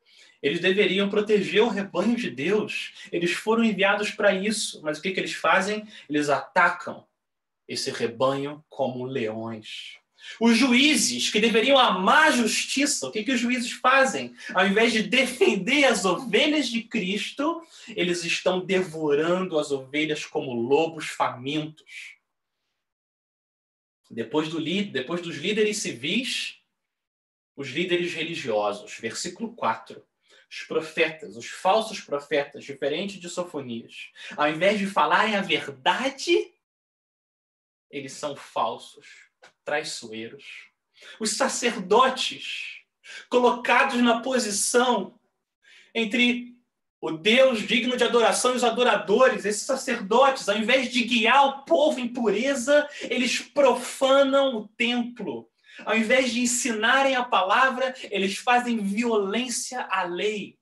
Eles 0.42 0.60
deveriam 0.60 1.08
proteger 1.08 1.62
o 1.62 1.68
rebanho 1.68 2.16
de 2.16 2.28
Deus. 2.28 2.92
Eles 3.12 3.32
foram 3.32 3.62
enviados 3.62 4.10
para 4.10 4.34
isso. 4.34 4.80
Mas 4.82 4.98
o 4.98 5.02
que, 5.02 5.12
que 5.12 5.20
eles 5.20 5.34
fazem? 5.34 5.86
Eles 6.08 6.28
atacam 6.28 7.06
esse 7.68 7.90
rebanho 7.90 8.64
como 8.68 9.06
leões. 9.06 9.98
Os 10.40 10.56
juízes, 10.56 11.30
que 11.30 11.40
deveriam 11.40 11.78
amar 11.78 12.28
a 12.28 12.30
justiça, 12.30 13.06
o 13.06 13.10
que, 13.10 13.24
que 13.24 13.32
os 13.32 13.40
juízes 13.40 13.72
fazem? 13.72 14.34
Ao 14.54 14.66
invés 14.66 14.92
de 14.92 15.02
defender 15.02 15.84
as 15.84 16.04
ovelhas 16.04 16.68
de 16.68 16.82
Cristo, 16.82 17.62
eles 17.88 18.24
estão 18.24 18.64
devorando 18.64 19.58
as 19.58 19.70
ovelhas 19.72 20.24
como 20.24 20.52
lobos 20.52 21.06
famintos. 21.06 22.16
Depois, 24.10 24.48
do, 24.48 24.60
depois 24.60 25.20
dos 25.22 25.36
líderes 25.36 25.78
civis, 25.78 26.58
os 27.56 27.68
líderes 27.70 28.14
religiosos. 28.14 28.98
Versículo 28.98 29.54
4. 29.54 30.04
Os 30.52 30.64
profetas, 30.64 31.34
os 31.34 31.46
falsos 31.46 31.98
profetas, 32.02 32.62
diferente 32.62 33.18
de 33.18 33.30
Sofonias, 33.30 34.10
ao 34.36 34.50
invés 34.50 34.78
de 34.78 34.86
falarem 34.86 35.34
a 35.34 35.40
verdade, 35.40 36.52
eles 37.90 38.12
são 38.12 38.36
falsos, 38.36 39.06
traiçoeiros. 39.64 40.44
Os 41.18 41.38
sacerdotes, 41.38 42.82
colocados 43.30 43.98
na 44.02 44.20
posição 44.20 45.18
entre 45.94 46.54
o 47.00 47.10
Deus 47.12 47.66
digno 47.66 47.96
de 47.96 48.04
adoração 48.04 48.52
e 48.52 48.56
os 48.56 48.64
adoradores, 48.64 49.46
esses 49.46 49.62
sacerdotes, 49.62 50.50
ao 50.50 50.58
invés 50.58 50.92
de 50.92 51.02
guiar 51.02 51.46
o 51.46 51.64
povo 51.64 51.98
em 51.98 52.12
pureza, 52.12 52.86
eles 53.04 53.40
profanam 53.40 54.58
o 54.58 54.68
templo. 54.68 55.50
Ao 55.80 55.96
invés 55.96 56.30
de 56.30 56.40
ensinarem 56.40 57.14
a 57.14 57.24
palavra, 57.24 57.94
eles 58.10 58.36
fazem 58.36 58.78
violência 58.78 59.82
à 59.82 60.02
lei. 60.04 60.58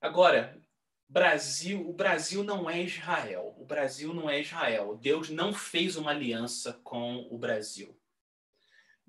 Agora, 0.00 0.60
Brasil, 1.08 1.88
o 1.88 1.92
Brasil 1.92 2.44
não 2.44 2.68
é 2.68 2.82
Israel. 2.82 3.54
O 3.58 3.64
Brasil 3.64 4.12
não 4.14 4.28
é 4.28 4.40
Israel. 4.40 4.96
Deus 4.96 5.30
não 5.30 5.52
fez 5.52 5.96
uma 5.96 6.10
aliança 6.10 6.74
com 6.84 7.26
o 7.30 7.38
Brasil. 7.38 7.98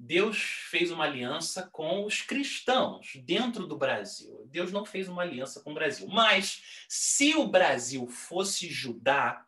Deus 0.02 0.38
fez 0.70 0.92
uma 0.92 1.04
aliança 1.04 1.70
com 1.74 2.06
os 2.06 2.22
cristãos 2.22 3.12
dentro 3.26 3.68
do 3.68 3.78
Brasil. 3.78 4.48
Deus 4.48 4.72
não 4.72 4.86
fez 4.86 5.10
uma 5.10 5.24
aliança 5.24 5.62
com 5.62 5.72
o 5.72 5.74
Brasil. 5.74 6.08
Mas 6.08 6.86
se 6.88 7.36
o 7.36 7.46
Brasil 7.46 8.08
fosse 8.08 8.70
Judá, 8.70 9.46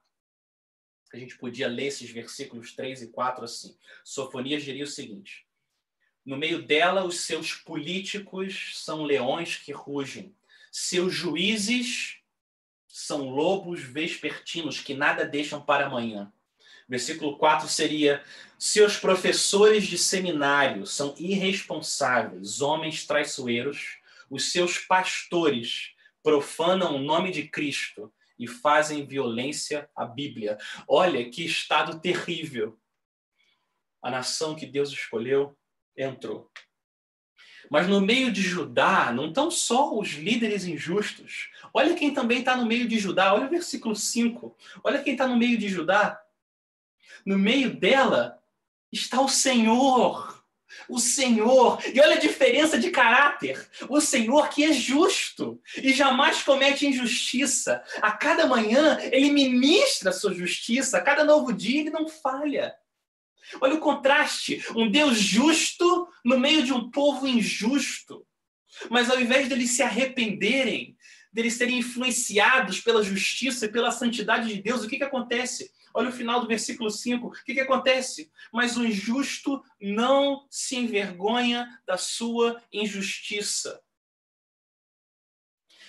a 1.14 1.18
gente 1.18 1.38
podia 1.38 1.68
ler 1.68 1.88
esses 1.88 2.10
versículos 2.10 2.74
3 2.74 3.04
e 3.04 3.08
4 3.08 3.44
assim. 3.44 3.76
Sofonias 4.04 4.64
diria 4.64 4.84
o 4.84 4.88
seguinte: 4.88 5.46
No 6.26 6.38
meio 6.38 6.62
dela, 6.62 7.04
os 7.04 7.22
seus 7.22 7.54
políticos 7.54 8.72
são 8.76 9.04
leões 9.04 9.58
que 9.58 9.72
rugem, 9.72 10.34
seus 10.72 11.14
juízes 11.14 12.18
são 12.88 13.30
lobos 13.30 13.82
vespertinos 13.82 14.80
que 14.80 14.94
nada 14.94 15.26
deixam 15.26 15.62
para 15.62 15.88
amanhã. 15.88 16.32
Versículo 16.88 17.38
4 17.38 17.68
seria: 17.68 18.24
Seus 18.58 18.98
professores 18.98 19.86
de 19.86 19.98
seminário 19.98 20.86
são 20.86 21.16
irresponsáveis, 21.18 22.62
homens 22.62 23.06
traiçoeiros, 23.06 23.98
os 24.30 24.52
seus 24.52 24.78
pastores 24.78 25.92
profanam 26.24 26.96
o 26.96 27.00
nome 27.00 27.32
de 27.32 27.48
Cristo 27.48 28.12
e 28.42 28.48
fazem 28.48 29.06
violência 29.06 29.88
à 29.96 30.04
Bíblia. 30.04 30.58
Olha 30.88 31.30
que 31.30 31.46
estado 31.46 32.00
terrível. 32.00 32.76
A 34.02 34.10
nação 34.10 34.56
que 34.56 34.66
Deus 34.66 34.90
escolheu 34.90 35.56
entrou. 35.96 36.52
Mas 37.70 37.88
no 37.88 38.02
meio 38.02 38.32
de 38.32 38.42
Judá, 38.42 39.14
não 39.14 39.28
estão 39.28 39.52
só 39.52 39.96
os 39.96 40.14
líderes 40.14 40.66
injustos. 40.66 41.52
Olha 41.72 41.94
quem 41.94 42.12
também 42.12 42.40
está 42.40 42.58
no 42.58 42.66
meio 42.66 42.88
de 42.88 42.98
Judá. 42.98 43.32
Olha 43.32 43.46
o 43.46 43.50
versículo 43.50 43.96
5. 43.96 44.58
Olha 44.84 45.04
quem 45.04 45.14
está 45.14 45.28
no 45.28 45.38
meio 45.38 45.56
de 45.56 45.70
Judá. 45.70 46.20
No 47.24 47.38
meio 47.38 47.80
dela 47.80 48.42
está 48.92 49.22
o 49.22 49.30
Senhor 49.30 50.41
o 50.88 51.00
Senhor. 51.00 51.82
E 51.94 52.00
olha 52.00 52.16
a 52.16 52.20
diferença 52.20 52.78
de 52.78 52.90
caráter. 52.92 53.70
O 53.90 54.02
Senhor 54.02 54.50
que 54.50 54.64
é 54.64 54.74
justo 54.74 55.62
e 55.78 55.94
jamais 55.94 56.44
comete 56.44 56.88
injustiça. 56.88 57.84
A 58.02 58.12
cada 58.12 58.46
manhã 58.46 59.00
ele 59.12 59.32
ministra 59.32 60.10
a 60.10 60.14
sua 60.14 60.34
justiça, 60.34 60.98
a 60.98 61.02
cada 61.02 61.24
novo 61.24 61.54
dia 61.54 61.82
ele 61.82 61.90
não 61.90 62.08
falha. 62.08 62.74
Olha 63.60 63.76
o 63.76 63.80
contraste, 63.80 64.64
um 64.76 64.90
Deus 64.90 65.18
justo 65.18 66.08
no 66.24 66.40
meio 66.40 66.64
de 66.64 66.72
um 66.72 66.90
povo 66.90 67.28
injusto. 67.28 68.26
Mas 68.90 69.10
ao 69.10 69.20
invés 69.20 69.50
deles 69.50 69.72
se 69.72 69.84
arrependerem, 69.84 70.96
deles 71.32 71.56
serem 71.56 71.80
influenciados 71.80 72.80
pela 72.80 73.04
justiça 73.04 73.66
e 73.66 73.72
pela 73.72 73.92
santidade 73.92 74.48
de 74.48 74.62
Deus, 74.62 74.84
o 74.84 74.88
que, 74.88 74.98
que 74.98 75.04
acontece? 75.04 75.72
Olha 75.94 76.10
o 76.10 76.14
final 76.14 76.42
do 76.42 76.48
versículo 76.48 76.90
5. 76.90 77.28
O 77.28 77.32
que, 77.32 77.54
que 77.54 77.60
acontece? 77.60 78.32
Mas 78.52 78.78
o 78.78 78.86
injusto 78.86 79.64
não 79.80 80.46
se 80.50 80.76
envergonha 80.76 81.68
da 81.86 81.98
sua 81.98 82.62
injustiça. 82.72 83.82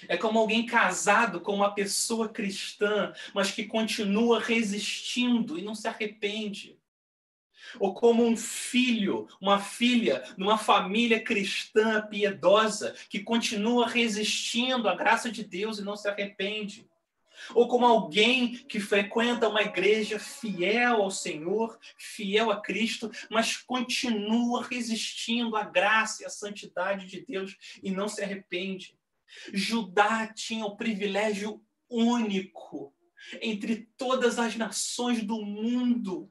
É 0.08 0.16
como 0.16 0.38
alguém 0.38 0.66
casado 0.66 1.40
com 1.40 1.54
uma 1.54 1.74
pessoa 1.74 2.28
cristã, 2.28 3.12
mas 3.32 3.50
que 3.52 3.64
continua 3.64 4.40
resistindo 4.40 5.58
e 5.58 5.62
não 5.62 5.74
se 5.74 5.86
arrepende. 5.86 6.78
Ou 7.78 7.94
como 7.94 8.26
um 8.26 8.36
filho, 8.36 9.28
uma 9.40 9.60
filha 9.60 10.24
numa 10.36 10.58
família 10.58 11.22
cristã 11.22 12.02
piedosa 12.02 12.94
que 13.08 13.20
continua 13.20 13.86
resistindo 13.86 14.88
à 14.88 14.96
graça 14.96 15.30
de 15.30 15.44
Deus 15.44 15.78
e 15.78 15.84
não 15.84 15.96
se 15.96 16.08
arrepende 16.08 16.90
ou 17.55 17.68
como 17.68 17.87
alguém 17.87 18.57
que 18.66 18.81
frequenta 18.81 19.48
uma 19.48 19.62
igreja 19.62 20.18
fiel 20.18 21.02
ao 21.02 21.11
Senhor, 21.11 21.78
fiel 21.96 22.50
a 22.50 22.61
Cristo, 22.61 23.11
mas 23.31 23.57
continua 23.57 24.64
resistindo 24.64 25.57
à 25.57 25.64
graça 25.64 26.22
e 26.22 26.26
à 26.26 26.31
santidade 26.31 27.07
de 27.07 27.24
Deus 27.24 27.57
e 27.83 27.90
não 27.90 28.09
se 28.09 28.22
arrepende. 28.22 28.96
Judá 29.52 30.26
tinha 30.26 30.64
o 30.64 30.76
privilégio 30.76 31.62
único 31.88 32.94
entre 33.40 33.88
todas 33.96 34.38
as 34.38 34.57
nações 34.57 35.22
do 35.22 35.40
mundo 35.42 36.31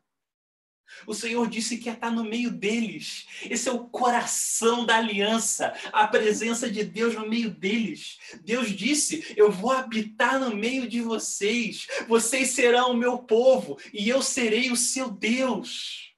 o 1.06 1.14
Senhor 1.14 1.48
disse 1.48 1.78
que 1.78 1.88
ia 1.88 1.94
estar 1.94 2.12
no 2.12 2.24
meio 2.24 2.52
deles. 2.52 3.26
Esse 3.44 3.70
é 3.70 3.72
o 3.72 3.88
coração 3.88 4.86
da 4.86 4.98
aliança, 4.98 5.74
a 5.92 6.08
presença 6.08 6.70
de 6.70 6.84
Deus 6.84 7.16
no 7.16 7.28
meio 7.28 7.50
deles. 7.52 8.20
Deus 8.44 8.70
disse: 8.70 9.34
Eu 9.36 9.52
vou 9.52 9.72
habitar 9.72 10.40
no 10.40 10.56
meio 10.56 10.88
de 10.88 11.02
vocês, 11.02 11.88
vocês 12.08 12.52
serão 12.52 12.92
o 12.92 12.98
meu 12.98 13.20
povo 13.20 13.78
e 13.94 14.08
eu 14.10 14.22
serei 14.22 14.72
o 14.72 14.76
seu 14.76 15.10
Deus. 15.10 16.16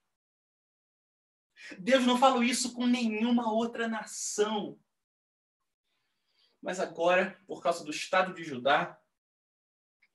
Deus 1.79 2.05
não 2.05 2.17
falou 2.17 2.43
isso 2.43 2.73
com 2.73 2.85
nenhuma 2.85 3.51
outra 3.51 3.87
nação. 3.87 4.77
Mas 6.61 6.79
agora, 6.79 7.37
por 7.45 7.61
causa 7.61 7.83
do 7.83 7.91
estado 7.91 8.33
de 8.33 8.43
Judá, 8.43 8.97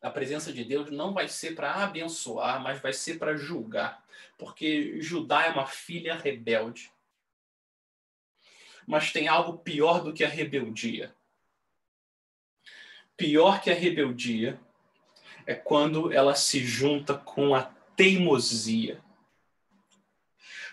a 0.01 0.11
presença 0.11 0.53
de 0.53 0.65
Deus 0.65 0.91
não 0.91 1.13
vai 1.13 1.29
ser 1.29 1.55
para 1.55 1.75
abençoar, 1.75 2.63
mas 2.63 2.81
vai 2.81 2.93
ser 2.93 3.19
para 3.19 3.37
julgar. 3.37 4.05
Porque 4.37 5.01
Judá 5.01 5.47
é 5.47 5.51
uma 5.51 5.67
filha 5.67 6.15
rebelde. 6.15 6.93
Mas 8.87 9.13
tem 9.13 9.29
algo 9.29 9.59
pior 9.59 10.03
do 10.03 10.13
que 10.13 10.25
a 10.25 10.29
rebeldia. 10.29 11.15
Pior 13.17 13.61
que 13.61 13.71
a 13.71 13.75
rebeldia 13.75 14.59
é 15.45 15.55
quando 15.55 16.13
ela 16.13 16.35
se 16.35 16.65
junta 16.65 17.15
com 17.15 17.55
a 17.55 17.63
teimosia. 17.97 19.03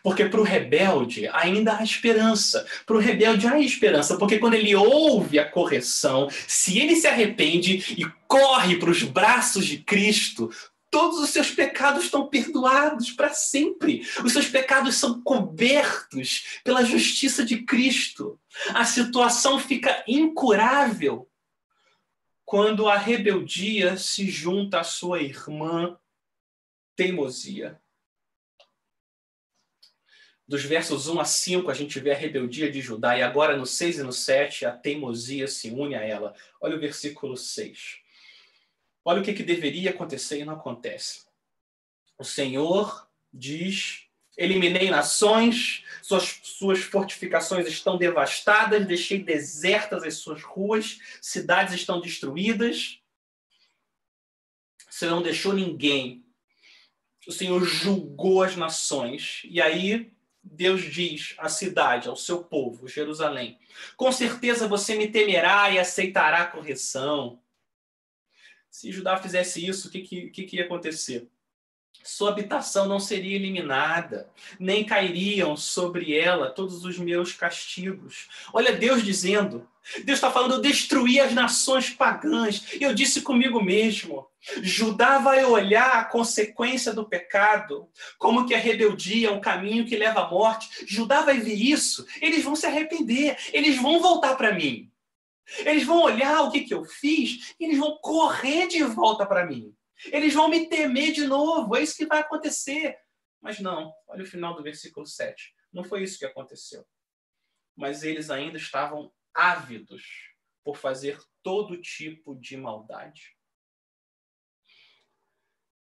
Porque 0.05 0.23
para 0.25 0.39
o 0.39 0.43
rebelde 0.43 1.27
ainda 1.29 1.75
há 1.75 1.83
esperança. 1.83 2.63
Para 2.85 2.95
o 2.95 2.99
rebelde 2.99 3.47
há 3.47 3.59
esperança, 3.59 4.15
porque 4.19 4.37
quando 4.37 4.53
ele 4.53 4.75
ouve 4.75 5.39
a 5.39 5.49
correção, 5.49 6.29
se 6.47 6.77
ele 6.77 6.95
se 6.95 7.07
arrepende 7.07 7.95
e 7.97 8.05
corre 8.27 8.77
para 8.77 8.91
os 8.91 9.01
braços 9.01 9.65
de 9.65 9.79
Cristo, 9.79 10.51
todos 10.91 11.17
os 11.17 11.31
seus 11.31 11.49
pecados 11.49 12.03
estão 12.03 12.27
perdoados 12.27 13.13
para 13.13 13.33
sempre. 13.33 14.07
Os 14.23 14.31
seus 14.31 14.47
pecados 14.47 14.93
são 14.93 15.23
cobertos 15.23 16.59
pela 16.63 16.85
justiça 16.85 17.43
de 17.43 17.63
Cristo. 17.63 18.39
A 18.75 18.85
situação 18.85 19.57
fica 19.57 20.03
incurável 20.07 21.27
quando 22.45 22.87
a 22.87 22.95
rebeldia 22.95 23.97
se 23.97 24.29
junta 24.29 24.81
à 24.81 24.83
sua 24.83 25.19
irmã 25.19 25.97
teimosia. 26.95 27.81
Dos 30.47 30.63
versos 30.63 31.07
1 31.07 31.19
a 31.19 31.25
5, 31.25 31.71
a 31.71 31.73
gente 31.73 31.99
vê 31.99 32.11
a 32.11 32.17
rebeldia 32.17 32.71
de 32.71 32.79
Judá, 32.79 33.17
e 33.17 33.23
agora 33.23 33.57
no 33.57 33.65
6 33.65 33.99
e 33.99 34.03
no 34.03 34.13
7, 34.13 34.65
a 34.65 34.71
teimosia 34.71 35.47
se 35.47 35.71
une 35.71 35.95
a 35.95 36.01
ela. 36.01 36.35
Olha 36.61 36.75
o 36.75 36.79
versículo 36.79 37.35
6. 37.35 37.97
Olha 39.03 39.21
o 39.21 39.23
que, 39.23 39.33
que 39.33 39.43
deveria 39.43 39.89
acontecer 39.89 40.39
e 40.39 40.45
não 40.45 40.53
acontece. 40.53 41.25
O 42.17 42.23
Senhor 42.23 43.09
diz: 43.33 44.05
Eliminei 44.37 44.89
nações, 44.91 45.83
suas, 46.01 46.39
suas 46.43 46.79
fortificações 46.79 47.67
estão 47.67 47.97
devastadas, 47.97 48.85
deixei 48.85 49.23
desertas 49.23 50.03
as 50.03 50.15
suas 50.15 50.43
ruas, 50.43 50.99
cidades 51.21 51.73
estão 51.73 51.99
destruídas. 51.99 52.99
Você 54.89 55.07
não 55.07 55.23
deixou 55.23 55.53
ninguém. 55.53 56.23
O 57.27 57.31
Senhor 57.31 57.65
julgou 57.65 58.43
as 58.43 58.55
nações. 58.55 59.41
E 59.45 59.59
aí 59.59 60.14
Deus 60.47 60.83
diz 60.83 61.33
à 61.39 61.49
cidade, 61.49 62.07
ao 62.07 62.15
seu 62.15 62.43
povo, 62.43 62.87
Jerusalém: 62.87 63.57
Com 63.97 64.11
certeza 64.11 64.67
você 64.67 64.95
me 64.95 65.07
temerá 65.07 65.71
e 65.71 65.79
aceitará 65.79 66.43
a 66.43 66.47
correção. 66.47 67.41
Se 68.69 68.91
Judá 68.91 69.17
fizesse 69.17 69.65
isso, 69.65 69.87
o 69.87 69.91
que, 69.91 70.01
que, 70.29 70.43
que 70.43 70.55
ia 70.57 70.65
acontecer? 70.65 71.27
Sua 72.03 72.29
habitação 72.29 72.87
não 72.87 72.99
seria 72.99 73.35
eliminada, 73.35 74.29
nem 74.59 74.83
cairiam 74.83 75.57
sobre 75.57 76.17
ela 76.17 76.49
todos 76.49 76.85
os 76.85 76.97
meus 76.97 77.33
castigos. 77.33 78.27
Olha 78.53 78.73
Deus 78.73 79.03
dizendo: 79.03 79.67
Deus 80.03 80.17
está 80.17 80.31
falando, 80.31 80.55
eu 80.55 80.61
destruí 80.61 81.19
as 81.19 81.33
nações 81.33 81.89
pagãs. 81.89 82.73
E 82.79 82.83
eu 82.83 82.93
disse 82.93 83.21
comigo 83.21 83.61
mesmo: 83.61 84.27
Judá 84.61 85.19
vai 85.19 85.45
olhar 85.45 85.99
a 85.99 86.05
consequência 86.05 86.93
do 86.93 87.07
pecado, 87.07 87.87
como 88.17 88.45
que 88.45 88.55
a 88.55 88.59
rebeldia 88.59 89.29
é 89.29 89.31
um 89.31 89.41
caminho 89.41 89.85
que 89.85 89.95
leva 89.95 90.21
à 90.21 90.29
morte. 90.29 90.85
Judá 90.87 91.21
vai 91.21 91.39
ver 91.39 91.55
isso, 91.55 92.05
eles 92.21 92.43
vão 92.43 92.55
se 92.55 92.65
arrepender, 92.65 93.37
eles 93.53 93.77
vão 93.77 93.99
voltar 93.99 94.35
para 94.35 94.53
mim. 94.53 94.89
Eles 95.59 95.83
vão 95.83 96.01
olhar 96.01 96.41
o 96.41 96.51
que, 96.51 96.61
que 96.61 96.73
eu 96.73 96.83
fiz 96.85 97.53
eles 97.59 97.77
vão 97.77 97.99
correr 98.01 98.67
de 98.67 98.83
volta 98.83 99.25
para 99.25 99.45
mim. 99.45 99.74
Eles 100.05 100.33
vão 100.33 100.49
me 100.49 100.67
temer 100.67 101.11
de 101.11 101.25
novo, 101.25 101.75
é 101.75 101.81
isso 101.81 101.95
que 101.95 102.05
vai 102.05 102.19
acontecer. 102.19 102.97
Mas 103.41 103.59
não, 103.59 103.93
olha 104.07 104.23
o 104.23 104.27
final 104.27 104.55
do 104.55 104.63
versículo 104.63 105.05
7. 105.05 105.53
Não 105.71 105.83
foi 105.83 106.03
isso 106.03 106.19
que 106.19 106.25
aconteceu. 106.25 106.85
Mas 107.75 108.03
eles 108.03 108.29
ainda 108.29 108.57
estavam 108.57 109.13
ávidos 109.33 110.33
por 110.63 110.77
fazer 110.77 111.21
todo 111.43 111.81
tipo 111.81 112.35
de 112.35 112.57
maldade. 112.57 113.35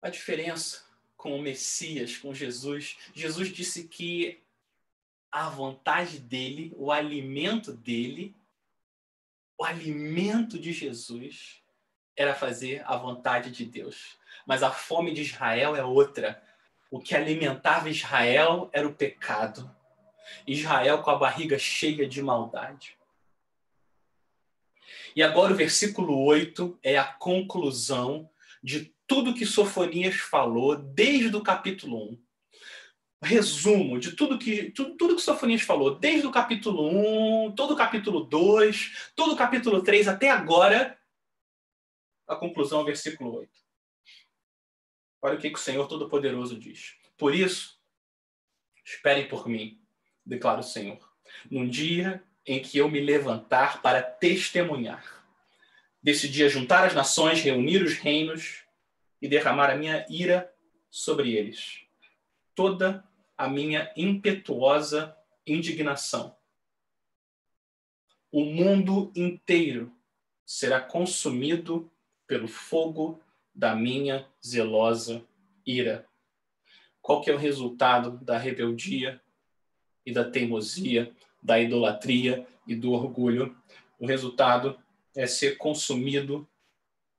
A 0.02 0.08
diferença 0.08 0.84
com 1.16 1.36
o 1.36 1.42
Messias, 1.42 2.16
com 2.16 2.32
Jesus, 2.32 2.96
Jesus 3.14 3.48
disse 3.48 3.88
que 3.88 4.42
a 5.30 5.48
vontade 5.48 6.18
dele, 6.18 6.72
o 6.76 6.90
alimento 6.90 7.72
dele, 7.72 8.34
o 9.58 9.64
alimento 9.64 10.58
de 10.58 10.72
Jesus 10.72 11.62
era 12.20 12.34
fazer 12.34 12.82
a 12.84 12.98
vontade 12.98 13.50
de 13.50 13.64
Deus. 13.64 14.18
Mas 14.46 14.62
a 14.62 14.70
fome 14.70 15.14
de 15.14 15.22
Israel 15.22 15.74
é 15.74 15.82
outra. 15.82 16.42
O 16.90 17.00
que 17.00 17.16
alimentava 17.16 17.88
Israel 17.88 18.68
era 18.74 18.86
o 18.86 18.92
pecado. 18.92 19.74
Israel 20.46 20.98
com 20.98 21.10
a 21.10 21.16
barriga 21.16 21.58
cheia 21.58 22.06
de 22.06 22.22
maldade. 22.22 22.94
E 25.16 25.22
agora 25.22 25.54
o 25.54 25.56
versículo 25.56 26.22
8 26.26 26.78
é 26.82 26.98
a 26.98 27.04
conclusão 27.04 28.28
de 28.62 28.94
tudo 29.06 29.32
que 29.32 29.46
Sofonias 29.46 30.16
falou 30.16 30.76
desde 30.76 31.34
o 31.34 31.42
capítulo 31.42 32.12
1. 32.12 32.18
Resumo 33.22 33.98
de 33.98 34.12
tudo 34.12 34.38
que 34.38 34.70
tudo, 34.72 34.94
tudo 34.96 35.16
que 35.16 35.22
Sofonias 35.22 35.62
falou, 35.62 35.98
desde 35.98 36.26
o 36.26 36.30
capítulo 36.30 36.86
1, 37.46 37.52
todo 37.52 37.72
o 37.72 37.76
capítulo 37.76 38.24
2, 38.24 39.10
todo 39.16 39.32
o 39.32 39.36
capítulo 39.36 39.82
3 39.82 40.08
até 40.08 40.30
agora, 40.30 40.99
a 42.30 42.36
conclusão, 42.36 42.84
versículo 42.84 43.34
8. 43.38 43.50
Olha 45.20 45.34
o 45.36 45.40
que, 45.40 45.50
que 45.50 45.58
o 45.58 45.62
Senhor 45.62 45.86
Todo-Poderoso 45.88 46.56
diz. 46.56 46.94
Por 47.18 47.34
isso, 47.34 47.78
esperem 48.84 49.28
por 49.28 49.48
mim, 49.48 49.82
declara 50.24 50.60
o 50.60 50.64
Senhor, 50.64 50.98
num 51.50 51.68
dia 51.68 52.22
em 52.46 52.62
que 52.62 52.78
eu 52.78 52.88
me 52.88 53.00
levantar 53.00 53.82
para 53.82 54.00
testemunhar. 54.00 55.26
Decidi 56.00 56.48
juntar 56.48 56.86
as 56.86 56.94
nações, 56.94 57.42
reunir 57.42 57.82
os 57.82 57.94
reinos 57.94 58.64
e 59.20 59.28
derramar 59.28 59.68
a 59.68 59.76
minha 59.76 60.06
ira 60.08 60.50
sobre 60.88 61.34
eles. 61.34 61.80
Toda 62.54 63.04
a 63.36 63.48
minha 63.48 63.92
impetuosa 63.96 65.16
indignação. 65.44 66.36
O 68.30 68.44
mundo 68.44 69.12
inteiro 69.16 69.92
será 70.46 70.80
consumido 70.80 71.89
pelo 72.30 72.46
fogo 72.46 73.20
da 73.52 73.74
minha 73.74 74.24
zelosa 74.40 75.20
ira. 75.66 76.06
Qual 77.02 77.20
que 77.20 77.28
é 77.28 77.34
o 77.34 77.36
resultado 77.36 78.24
da 78.24 78.38
rebeldia 78.38 79.20
e 80.06 80.12
da 80.12 80.22
teimosia, 80.22 81.12
da 81.42 81.58
idolatria 81.58 82.46
e 82.68 82.76
do 82.76 82.92
orgulho? 82.92 83.56
O 83.98 84.06
resultado 84.06 84.78
é 85.16 85.26
ser 85.26 85.56
consumido 85.56 86.48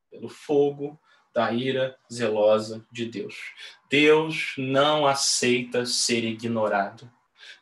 pelo 0.10 0.30
fogo 0.30 0.98
da 1.34 1.52
ira 1.52 2.00
zelosa 2.10 2.88
de 2.90 3.06
Deus. 3.06 3.36
Deus 3.90 4.54
não 4.58 5.06
aceita 5.06 5.86
ser 5.86 6.24
ignorado. 6.24 7.12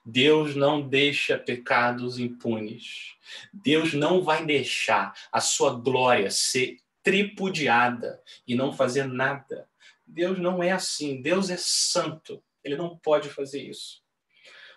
Deus 0.05 0.55
não 0.55 0.87
deixa 0.87 1.35
pecados 1.35 2.19
impunes. 2.19 3.15
Deus 3.51 3.95
não 3.95 4.21
vai 4.21 4.45
deixar 4.45 5.15
a 5.31 5.41
sua 5.41 5.73
glória 5.73 6.29
ser 6.29 6.77
tripudiada 7.03 8.21
e 8.47 8.55
não 8.55 8.73
fazer 8.73 9.05
nada. 9.05 9.67
Deus 10.05 10.39
não 10.39 10.61
é 10.61 10.71
assim. 10.71 11.21
Deus 11.21 11.49
é 11.49 11.57
santo. 11.57 12.43
Ele 12.63 12.75
não 12.75 12.97
pode 12.97 13.29
fazer 13.29 13.61
isso. 13.61 14.01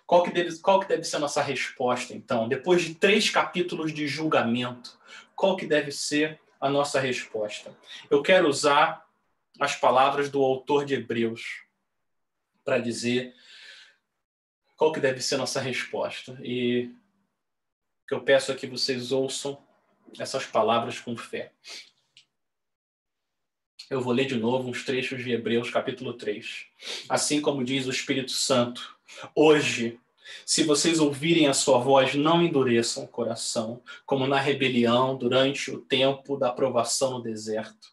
Qual 0.06 0.22
que, 0.22 0.30
deve, 0.30 0.58
qual 0.58 0.80
que 0.80 0.88
deve 0.88 1.04
ser 1.04 1.16
a 1.16 1.20
nossa 1.20 1.40
resposta, 1.40 2.12
então? 2.12 2.48
Depois 2.48 2.82
de 2.82 2.94
três 2.94 3.30
capítulos 3.30 3.94
de 3.94 4.06
julgamento, 4.06 4.98
qual 5.34 5.56
que 5.56 5.66
deve 5.66 5.90
ser 5.90 6.38
a 6.62 6.70
nossa 6.70 7.00
resposta. 7.00 7.76
Eu 8.08 8.22
quero 8.22 8.48
usar 8.48 9.04
as 9.58 9.74
palavras 9.74 10.30
do 10.30 10.40
autor 10.40 10.84
de 10.84 10.94
Hebreus 10.94 11.64
para 12.64 12.78
dizer 12.78 13.34
qual 14.76 14.92
que 14.92 15.00
deve 15.00 15.20
ser 15.20 15.34
a 15.34 15.38
nossa 15.38 15.60
resposta. 15.60 16.38
E 16.40 16.94
que 18.06 18.14
eu 18.14 18.22
peço 18.22 18.52
é 18.52 18.54
que 18.54 18.68
vocês 18.68 19.10
ouçam 19.10 19.60
essas 20.20 20.46
palavras 20.46 21.00
com 21.00 21.16
fé. 21.16 21.52
Eu 23.90 24.00
vou 24.00 24.12
ler 24.12 24.26
de 24.26 24.36
novo 24.36 24.68
uns 24.68 24.84
trechos 24.84 25.22
de 25.22 25.32
Hebreus, 25.32 25.70
capítulo 25.70 26.14
3. 26.14 26.66
Assim 27.08 27.40
como 27.40 27.64
diz 27.64 27.86
o 27.86 27.90
Espírito 27.90 28.32
Santo, 28.32 28.96
hoje 29.34 29.98
se 30.46 30.64
vocês 30.64 30.98
ouvirem 30.98 31.46
a 31.46 31.54
sua 31.54 31.78
voz, 31.78 32.14
não 32.14 32.42
endureçam 32.42 33.04
o 33.04 33.08
coração, 33.08 33.82
como 34.06 34.26
na 34.26 34.38
rebelião 34.38 35.16
durante 35.16 35.70
o 35.70 35.78
tempo 35.78 36.36
da 36.36 36.50
provação 36.50 37.12
no 37.12 37.22
deserto. 37.22 37.92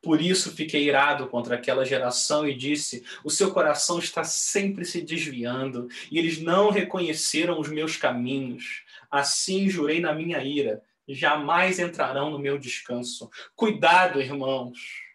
Por 0.00 0.20
isso 0.20 0.54
fiquei 0.54 0.84
irado 0.84 1.26
contra 1.28 1.54
aquela 1.54 1.84
geração 1.84 2.46
e 2.46 2.54
disse: 2.54 3.04
O 3.24 3.30
seu 3.30 3.52
coração 3.52 3.98
está 3.98 4.22
sempre 4.24 4.84
se 4.84 5.00
desviando, 5.00 5.88
e 6.10 6.18
eles 6.18 6.40
não 6.40 6.70
reconheceram 6.70 7.58
os 7.58 7.68
meus 7.68 7.96
caminhos. 7.96 8.82
Assim 9.10 9.68
jurei 9.68 10.00
na 10.00 10.12
minha 10.12 10.42
ira: 10.42 10.82
jamais 11.08 11.78
entrarão 11.78 12.30
no 12.30 12.38
meu 12.38 12.58
descanso. 12.58 13.30
Cuidado, 13.56 14.20
irmãos. 14.20 15.11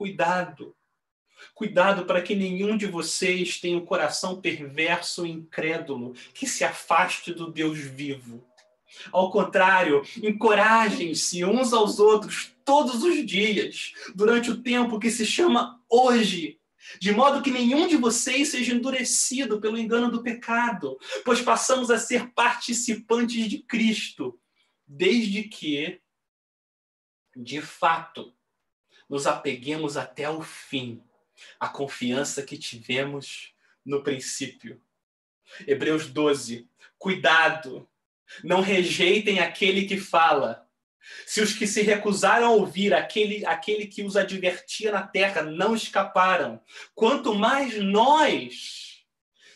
Cuidado 0.00 0.74
Cuidado 1.54 2.06
para 2.06 2.22
que 2.22 2.34
nenhum 2.34 2.74
de 2.74 2.86
vocês 2.86 3.60
tenha 3.60 3.76
um 3.76 3.84
coração 3.84 4.40
perverso 4.40 5.26
e 5.26 5.30
incrédulo, 5.30 6.14
que 6.32 6.46
se 6.46 6.64
afaste 6.64 7.34
do 7.34 7.52
Deus 7.52 7.78
vivo. 7.78 8.42
Ao 9.12 9.30
contrário, 9.30 10.02
encorajem-se 10.22 11.44
uns 11.44 11.74
aos 11.74 12.00
outros 12.00 12.50
todos 12.64 13.04
os 13.04 13.26
dias, 13.26 13.92
durante 14.14 14.50
o 14.50 14.62
tempo 14.62 14.98
que 14.98 15.10
se 15.10 15.26
chama 15.26 15.78
hoje, 15.86 16.58
de 16.98 17.12
modo 17.12 17.42
que 17.42 17.50
nenhum 17.50 17.86
de 17.86 17.98
vocês 17.98 18.48
seja 18.48 18.74
endurecido 18.74 19.60
pelo 19.60 19.76
engano 19.76 20.10
do 20.10 20.22
pecado, 20.22 20.98
pois 21.26 21.42
passamos 21.42 21.90
a 21.90 21.98
ser 21.98 22.30
participantes 22.32 23.50
de 23.50 23.58
Cristo, 23.58 24.40
desde 24.86 25.42
que, 25.42 26.00
de 27.36 27.60
fato, 27.60 28.34
nos 29.10 29.26
apeguemos 29.26 29.96
até 29.96 30.30
o 30.30 30.40
fim 30.40 31.02
a 31.58 31.68
confiança 31.68 32.42
que 32.42 32.56
tivemos 32.56 33.52
no 33.84 34.02
princípio. 34.02 34.80
Hebreus 35.66 36.06
12. 36.06 36.68
Cuidado, 36.96 37.88
não 38.44 38.60
rejeitem 38.60 39.40
aquele 39.40 39.86
que 39.86 39.98
fala. 39.98 40.68
Se 41.26 41.40
os 41.40 41.52
que 41.54 41.66
se 41.66 41.82
recusaram 41.82 42.46
a 42.46 42.50
ouvir 42.50 42.94
aquele, 42.94 43.44
aquele 43.46 43.86
que 43.86 44.04
os 44.04 44.16
advertia 44.16 44.92
na 44.92 45.02
terra 45.02 45.42
não 45.42 45.74
escaparam, 45.74 46.62
quanto 46.94 47.34
mais 47.34 47.82
nós, 47.82 49.04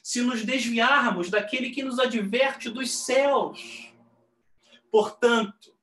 se 0.03 0.21
nos 0.23 0.43
desviarmos 0.43 1.31
daquele 1.31 1.71
que 1.71 1.83
nos 1.83 1.99
adverte 1.99 2.71
dos 2.71 2.91
céus. 2.91 3.93
Portanto, 4.91 5.74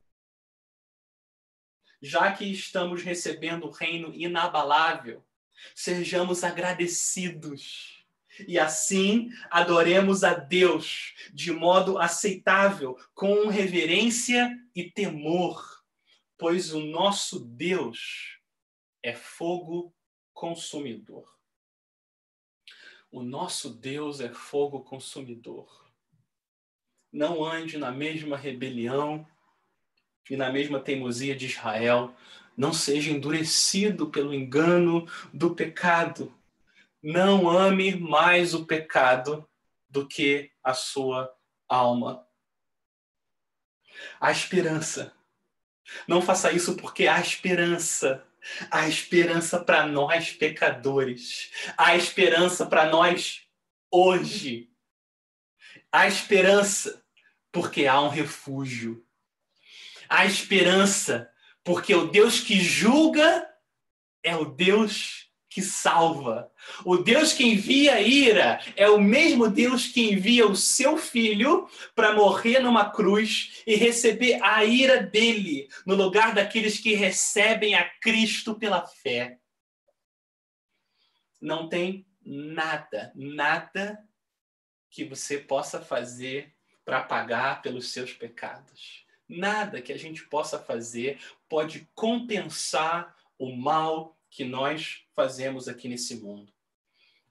já 2.02 2.32
que 2.32 2.46
estamos 2.46 3.04
recebendo 3.04 3.68
o 3.68 3.72
reino 3.72 4.14
inabalável, 4.14 5.24
Sejamos 5.76 6.44
agradecidos. 6.44 8.06
E 8.48 8.58
assim 8.58 9.30
adoremos 9.50 10.24
a 10.24 10.34
Deus 10.34 11.14
de 11.34 11.52
modo 11.52 12.00
aceitável, 12.00 12.98
com 13.14 13.48
reverência 13.48 14.58
e 14.74 14.90
temor, 14.90 15.84
pois 16.38 16.74
o 16.74 16.80
nosso 16.80 17.40
Deus 17.40 18.40
é 19.04 19.14
fogo 19.14 19.94
consumidor. 20.34 21.30
O 23.12 23.22
nosso 23.22 23.70
Deus 23.70 24.22
é 24.22 24.34
fogo 24.34 24.82
consumidor. 24.82 25.92
Não 27.12 27.44
ande 27.44 27.78
na 27.78 27.92
mesma 27.92 28.38
rebelião 28.38 29.28
e 30.32 30.38
na 30.38 30.50
mesma 30.50 30.80
teimosia 30.80 31.36
de 31.36 31.46
Israel. 31.46 32.16
Não 32.56 32.72
seja 32.72 33.12
endurecido 33.12 34.10
pelo 34.10 34.34
engano 34.34 35.06
do 35.34 35.54
pecado. 35.54 36.34
Não 37.04 37.50
ame 37.50 37.98
mais 37.98 38.54
o 38.54 38.66
pecado 38.66 39.46
do 39.90 40.08
que 40.08 40.50
a 40.64 40.74
sua 40.74 41.30
alma. 41.68 42.26
A 44.22 44.32
esperança. 44.32 45.14
Não 46.08 46.22
faça 46.22 46.50
isso 46.54 46.78
porque 46.78 47.10
há 47.10 47.20
esperança. 47.20 48.26
Há 48.72 48.88
esperança 48.88 49.60
para 49.60 49.86
nós 49.86 50.32
pecadores. 50.32 51.52
Há 51.76 51.98
esperança 51.98 52.66
para 52.66 52.86
nós 52.86 53.46
hoje. 53.92 54.72
Há 55.92 56.08
esperança 56.08 57.04
porque 57.52 57.86
há 57.86 58.00
um 58.00 58.08
refúgio. 58.08 59.06
Há 60.14 60.26
esperança 60.26 61.32
porque 61.64 61.96
o 61.96 62.08
Deus 62.08 62.42
que 62.42 62.60
julga 62.60 63.50
é 64.22 64.36
o 64.36 64.44
Deus 64.44 65.32
que 65.50 65.62
salva. 65.62 66.52
O 66.84 66.98
Deus 66.98 67.32
que 67.32 67.46
envia 67.46 68.02
ira 68.02 68.60
é 68.76 68.90
o 68.90 69.00
mesmo 69.00 69.50
Deus 69.50 69.88
que 69.88 70.12
envia 70.12 70.46
o 70.46 70.54
seu 70.54 70.98
filho 70.98 71.66
para 71.96 72.14
morrer 72.14 72.60
numa 72.60 72.92
cruz 72.92 73.64
e 73.66 73.76
receber 73.76 74.38
a 74.44 74.66
ira 74.66 75.02
dele 75.02 75.70
no 75.86 75.96
lugar 75.96 76.36
daqueles 76.36 76.78
que 76.78 76.94
recebem 76.94 77.74
a 77.74 77.90
Cristo 78.02 78.60
pela 78.60 78.86
fé. 78.86 79.40
Não 81.40 81.70
tem 81.70 82.06
nada, 82.22 83.14
nada 83.16 83.98
que 84.90 85.06
você 85.06 85.38
possa 85.38 85.80
fazer 85.80 86.54
para 86.84 87.02
pagar 87.02 87.62
pelos 87.62 87.94
seus 87.94 88.12
pecados. 88.12 89.01
Nada 89.32 89.82
que 89.82 89.94
a 89.94 89.98
gente 89.98 90.26
possa 90.26 90.60
fazer 90.60 91.18
pode 91.48 91.88
compensar 91.96 93.16
o 93.40 93.56
mal 93.56 94.20
que 94.30 94.44
nós 94.44 95.04
fazemos 95.16 95.70
aqui 95.70 95.88
nesse 95.88 96.18
mundo. 96.18 96.52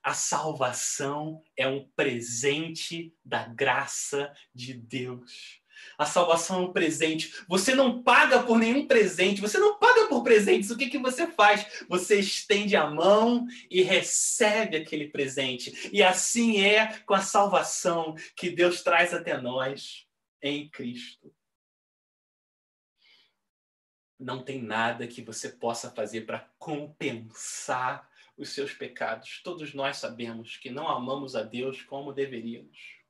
A 0.02 0.14
salvação 0.14 1.42
é 1.54 1.68
um 1.68 1.86
presente 1.94 3.14
da 3.22 3.46
graça 3.46 4.32
de 4.54 4.72
Deus. 4.72 5.60
A 5.98 6.06
salvação 6.06 6.60
é 6.60 6.66
um 6.68 6.72
presente. 6.72 7.34
Você 7.46 7.74
não 7.74 8.02
paga 8.02 8.42
por 8.42 8.58
nenhum 8.58 8.86
presente, 8.86 9.42
você 9.42 9.58
não 9.58 9.78
paga 9.78 10.06
por 10.06 10.22
presentes. 10.22 10.70
O 10.70 10.78
que, 10.78 10.88
que 10.88 10.98
você 10.98 11.26
faz? 11.26 11.84
Você 11.86 12.18
estende 12.18 12.76
a 12.76 12.88
mão 12.90 13.46
e 13.70 13.82
recebe 13.82 14.78
aquele 14.78 15.08
presente. 15.08 15.90
E 15.92 16.02
assim 16.02 16.62
é 16.62 16.98
com 17.04 17.12
a 17.12 17.20
salvação 17.20 18.14
que 18.34 18.48
Deus 18.48 18.82
traz 18.82 19.12
até 19.12 19.38
nós 19.38 20.06
em 20.42 20.66
Cristo 20.70 21.30
não 24.20 24.42
tem 24.42 24.62
nada 24.62 25.06
que 25.06 25.22
você 25.22 25.48
possa 25.48 25.90
fazer 25.90 26.26
para 26.26 26.46
compensar 26.58 28.08
os 28.36 28.50
seus 28.50 28.72
pecados. 28.72 29.40
Todos 29.42 29.74
nós 29.74 29.96
sabemos 29.96 30.56
que 30.56 30.70
não 30.70 30.88
amamos 30.88 31.34
a 31.34 31.42
Deus 31.42 31.82
como 31.82 32.12
deveríamos. 32.12 33.00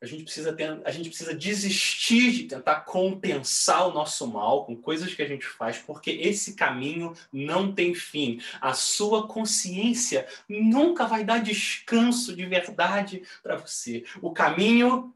A 0.00 0.04
gente 0.04 0.24
precisa 0.24 0.52
ter, 0.52 0.80
a 0.84 0.90
gente 0.90 1.08
precisa 1.08 1.34
desistir 1.34 2.30
de 2.30 2.44
tentar 2.44 2.82
compensar 2.82 3.88
o 3.88 3.94
nosso 3.94 4.26
mal 4.26 4.66
com 4.66 4.76
coisas 4.76 5.14
que 5.14 5.22
a 5.22 5.26
gente 5.26 5.46
faz, 5.46 5.78
porque 5.78 6.10
esse 6.10 6.54
caminho 6.54 7.14
não 7.32 7.74
tem 7.74 7.94
fim. 7.94 8.38
A 8.60 8.74
sua 8.74 9.26
consciência 9.26 10.28
nunca 10.46 11.06
vai 11.06 11.24
dar 11.24 11.42
descanso 11.42 12.36
de 12.36 12.44
verdade 12.44 13.22
para 13.42 13.56
você. 13.56 14.04
O 14.20 14.32
caminho 14.32 15.14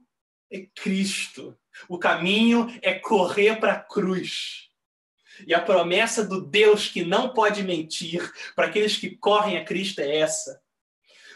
é 0.50 0.60
Cristo. 0.74 1.56
O 1.88 1.98
caminho 1.98 2.66
é 2.82 2.94
correr 2.94 3.56
para 3.56 3.74
a 3.74 3.80
cruz. 3.80 4.68
E 5.46 5.54
a 5.54 5.60
promessa 5.60 6.24
do 6.24 6.40
Deus 6.40 6.88
que 6.88 7.04
não 7.04 7.32
pode 7.32 7.62
mentir 7.62 8.30
para 8.54 8.66
aqueles 8.66 8.96
que 8.96 9.16
correm 9.16 9.56
a 9.56 9.64
Cristo 9.64 10.00
é 10.00 10.18
essa. 10.18 10.60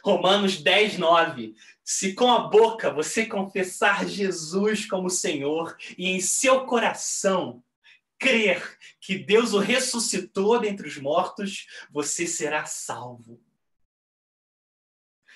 Romanos 0.02 0.60
10, 0.60 0.98
9. 0.98 1.54
Se 1.82 2.12
com 2.12 2.30
a 2.30 2.40
boca 2.40 2.92
você 2.92 3.24
confessar 3.24 4.06
Jesus 4.06 4.84
como 4.84 5.08
Senhor 5.08 5.76
e 5.96 6.08
em 6.08 6.20
seu 6.20 6.66
coração 6.66 7.64
crer 8.18 8.78
que 9.00 9.18
Deus 9.18 9.54
o 9.54 9.58
ressuscitou 9.58 10.60
dentre 10.60 10.86
os 10.86 10.98
mortos, 10.98 11.66
você 11.90 12.26
será 12.26 12.66
salvo. 12.66 13.42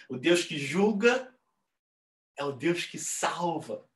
O 0.09 0.17
Deus 0.17 0.45
que 0.45 0.59
julga 0.59 1.35
é 2.37 2.45
o 2.45 2.53
Deus 2.53 2.85
que 2.85 2.99
salva. 2.99 3.88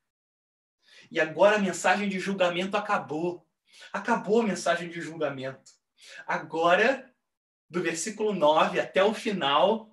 E 1.13 1.21
agora 1.21 1.57
a 1.57 1.59
mensagem 1.59 2.09
de 2.09 2.19
julgamento 2.19 2.75
acabou. 2.75 3.47
Acabou 3.93 4.41
a 4.41 4.45
mensagem 4.45 4.89
de 4.89 4.99
julgamento. 5.03 5.71
Agora, 6.27 7.13
do 7.69 7.83
versículo 7.83 8.33
9 8.33 8.81
até 8.81 9.05
o 9.05 9.13
final, 9.13 9.91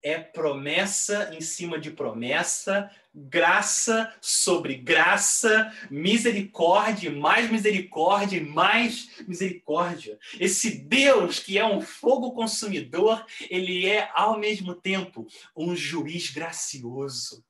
é 0.00 0.16
promessa 0.20 1.34
em 1.34 1.40
cima 1.40 1.76
de 1.76 1.90
promessa, 1.90 2.88
graça 3.12 4.14
sobre 4.20 4.76
graça, 4.76 5.72
misericórdia, 5.90 7.10
mais 7.10 7.50
misericórdia, 7.50 8.40
mais 8.40 9.10
misericórdia. 9.26 10.16
Esse 10.38 10.78
Deus 10.78 11.40
que 11.40 11.58
é 11.58 11.66
um 11.66 11.80
fogo 11.80 12.30
consumidor, 12.30 13.26
ele 13.50 13.88
é 13.88 14.08
ao 14.14 14.38
mesmo 14.38 14.72
tempo 14.72 15.26
um 15.56 15.74
juiz 15.74 16.30
gracioso. 16.30 17.44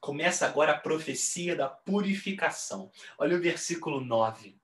Começa 0.00 0.46
agora 0.46 0.72
a 0.72 0.78
profecia 0.78 1.54
da 1.54 1.68
purificação. 1.68 2.90
Olha 3.18 3.36
o 3.36 3.40
versículo 3.40 4.00
9. 4.00 4.58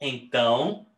Então, 0.00 0.94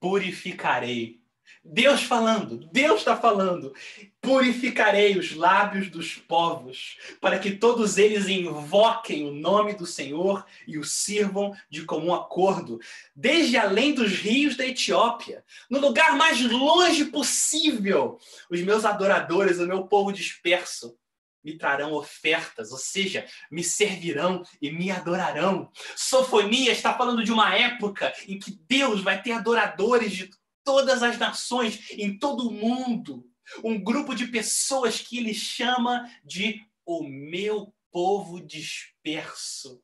purificarei 0.00 1.23
Deus 1.66 2.02
falando, 2.02 2.58
Deus 2.70 2.98
está 2.98 3.16
falando. 3.16 3.74
Purificarei 4.20 5.18
os 5.18 5.34
lábios 5.34 5.88
dos 5.88 6.14
povos, 6.14 6.98
para 7.22 7.38
que 7.38 7.52
todos 7.52 7.96
eles 7.96 8.28
invoquem 8.28 9.26
o 9.26 9.32
nome 9.32 9.72
do 9.72 9.86
Senhor 9.86 10.44
e 10.66 10.76
o 10.76 10.84
sirvam 10.84 11.56
de 11.70 11.84
comum 11.84 12.12
acordo, 12.12 12.78
desde 13.16 13.56
além 13.56 13.94
dos 13.94 14.12
rios 14.12 14.56
da 14.56 14.66
Etiópia, 14.66 15.42
no 15.70 15.80
lugar 15.80 16.16
mais 16.16 16.40
longe 16.42 17.06
possível. 17.06 18.18
Os 18.50 18.60
meus 18.60 18.84
adoradores, 18.84 19.58
o 19.58 19.66
meu 19.66 19.86
povo 19.86 20.12
disperso, 20.12 20.94
me 21.42 21.56
trarão 21.56 21.92
ofertas, 21.92 22.72
ou 22.72 22.78
seja, 22.78 23.26
me 23.50 23.62
servirão 23.62 24.42
e 24.60 24.70
me 24.70 24.90
adorarão. 24.90 25.70
Sofonia 25.96 26.72
está 26.72 26.94
falando 26.94 27.22
de 27.22 27.32
uma 27.32 27.54
época 27.54 28.12
em 28.26 28.38
que 28.38 28.58
Deus 28.66 29.02
vai 29.02 29.20
ter 29.20 29.32
adoradores 29.32 30.12
de 30.12 30.30
todas 30.64 31.02
as 31.02 31.18
nações, 31.18 31.90
em 31.90 32.18
todo 32.18 32.48
o 32.48 32.52
mundo. 32.52 33.30
Um 33.62 33.82
grupo 33.82 34.14
de 34.14 34.26
pessoas 34.26 35.00
que 35.00 35.18
ele 35.18 35.34
chama 35.34 36.10
de 36.24 36.66
o 36.84 37.04
meu 37.04 37.74
povo 37.92 38.40
disperso. 38.40 39.82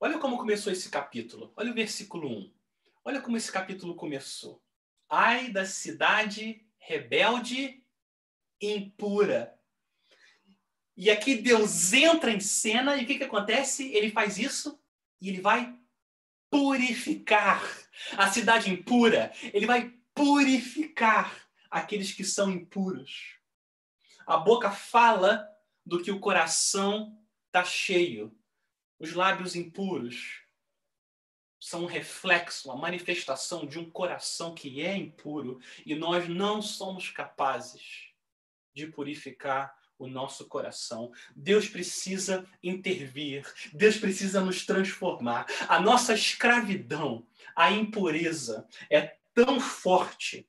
Olha 0.00 0.18
como 0.18 0.36
começou 0.36 0.72
esse 0.72 0.90
capítulo. 0.90 1.52
Olha 1.56 1.72
o 1.72 1.74
versículo 1.74 2.28
1. 2.28 2.54
Olha 3.04 3.20
como 3.22 3.36
esse 3.36 3.50
capítulo 3.50 3.94
começou. 3.94 4.62
Ai 5.08 5.50
da 5.50 5.64
cidade 5.64 6.66
rebelde 6.78 7.82
impura. 8.60 9.58
E 10.96 11.10
aqui 11.10 11.36
Deus 11.36 11.92
entra 11.92 12.30
em 12.30 12.40
cena 12.40 12.96
e 12.96 13.04
o 13.04 13.06
que, 13.06 13.18
que 13.18 13.24
acontece? 13.24 13.92
Ele 13.92 14.10
faz 14.10 14.38
isso 14.38 14.80
e 15.20 15.28
ele 15.28 15.40
vai 15.40 15.78
purificar 16.50 17.62
a 18.16 18.30
cidade 18.30 18.70
impura. 18.70 19.32
Ele 19.52 19.66
vai 19.66 19.94
purificar 20.14 21.48
aqueles 21.70 22.12
que 22.12 22.24
são 22.24 22.50
impuros. 22.50 23.36
A 24.26 24.36
boca 24.36 24.70
fala 24.70 25.48
do 25.84 26.02
que 26.02 26.10
o 26.10 26.20
coração 26.20 27.18
está 27.46 27.64
cheio. 27.64 28.36
Os 28.98 29.12
lábios 29.12 29.54
impuros 29.54 30.42
são 31.60 31.84
um 31.84 31.86
reflexo, 31.86 32.68
uma 32.68 32.76
manifestação 32.76 33.66
de 33.66 33.78
um 33.78 33.88
coração 33.88 34.54
que 34.54 34.80
é 34.82 34.96
impuro 34.96 35.60
e 35.84 35.94
nós 35.94 36.28
não 36.28 36.62
somos 36.62 37.10
capazes 37.10 38.08
de 38.74 38.86
purificar 38.86 39.77
o 39.98 40.06
nosso 40.06 40.46
coração. 40.46 41.12
Deus 41.34 41.68
precisa 41.68 42.46
intervir, 42.62 43.44
Deus 43.72 43.96
precisa 43.96 44.40
nos 44.40 44.64
transformar. 44.64 45.46
A 45.68 45.80
nossa 45.80 46.14
escravidão, 46.14 47.26
a 47.54 47.70
impureza 47.70 48.66
é 48.90 49.16
tão 49.34 49.60
forte. 49.60 50.48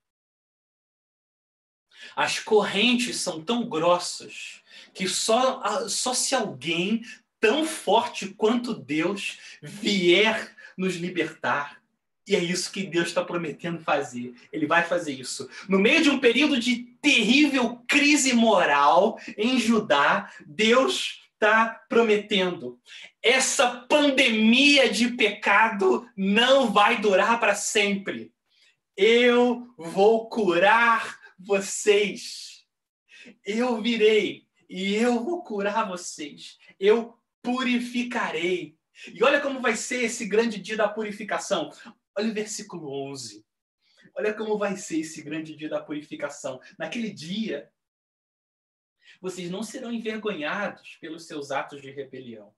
As 2.16 2.40
correntes 2.40 3.18
são 3.18 3.44
tão 3.44 3.68
grossas 3.68 4.62
que 4.94 5.08
só, 5.08 5.88
só 5.88 6.14
se 6.14 6.34
alguém 6.34 7.04
tão 7.40 7.66
forte 7.66 8.30
quanto 8.30 8.74
Deus 8.74 9.38
vier 9.62 10.56
nos 10.78 10.96
libertar. 10.96 11.79
E 12.30 12.36
é 12.36 12.40
isso 12.40 12.72
que 12.72 12.84
Deus 12.84 13.08
está 13.08 13.26
prometendo 13.26 13.82
fazer. 13.82 14.36
Ele 14.54 14.68
vai 14.68 14.84
fazer 14.84 15.14
isso. 15.14 15.50
No 15.68 15.80
meio 15.80 16.04
de 16.04 16.12
um 16.12 16.20
período 16.20 16.60
de 16.60 16.76
terrível 17.02 17.84
crise 17.88 18.34
moral 18.34 19.20
em 19.36 19.60
Judá, 19.60 20.32
Deus 20.46 21.24
está 21.34 21.84
prometendo. 21.90 22.80
Essa 23.24 23.68
pandemia 23.90 24.92
de 24.92 25.08
pecado 25.14 26.08
não 26.16 26.72
vai 26.72 27.02
durar 27.02 27.40
para 27.40 27.56
sempre. 27.56 28.32
Eu 28.96 29.68
vou 29.76 30.30
curar 30.30 31.18
vocês. 31.40 32.64
Eu 33.44 33.82
virei 33.82 34.44
e 34.70 34.94
eu 34.94 35.24
vou 35.24 35.44
curar 35.44 35.88
vocês. 35.88 36.60
Eu 36.80 37.18
purificarei. 37.42 38.78
E 39.14 39.24
olha 39.24 39.40
como 39.40 39.62
vai 39.62 39.76
ser 39.76 40.04
esse 40.04 40.26
grande 40.26 40.60
dia 40.60 40.78
da 40.78 40.88
purificação. 40.88 41.72
Olha 42.20 42.32
o 42.32 42.34
versículo 42.34 42.92
11. 43.12 43.46
Olha 44.14 44.34
como 44.34 44.58
vai 44.58 44.76
ser 44.76 45.00
esse 45.00 45.22
grande 45.22 45.56
dia 45.56 45.70
da 45.70 45.80
purificação. 45.80 46.60
Naquele 46.78 47.10
dia, 47.10 47.72
vocês 49.22 49.50
não 49.50 49.64
serão 49.64 49.90
envergonhados 49.90 50.98
pelos 51.00 51.28
seus 51.28 51.50
atos 51.50 51.82
de 51.82 51.90
rebelião. 51.92 52.54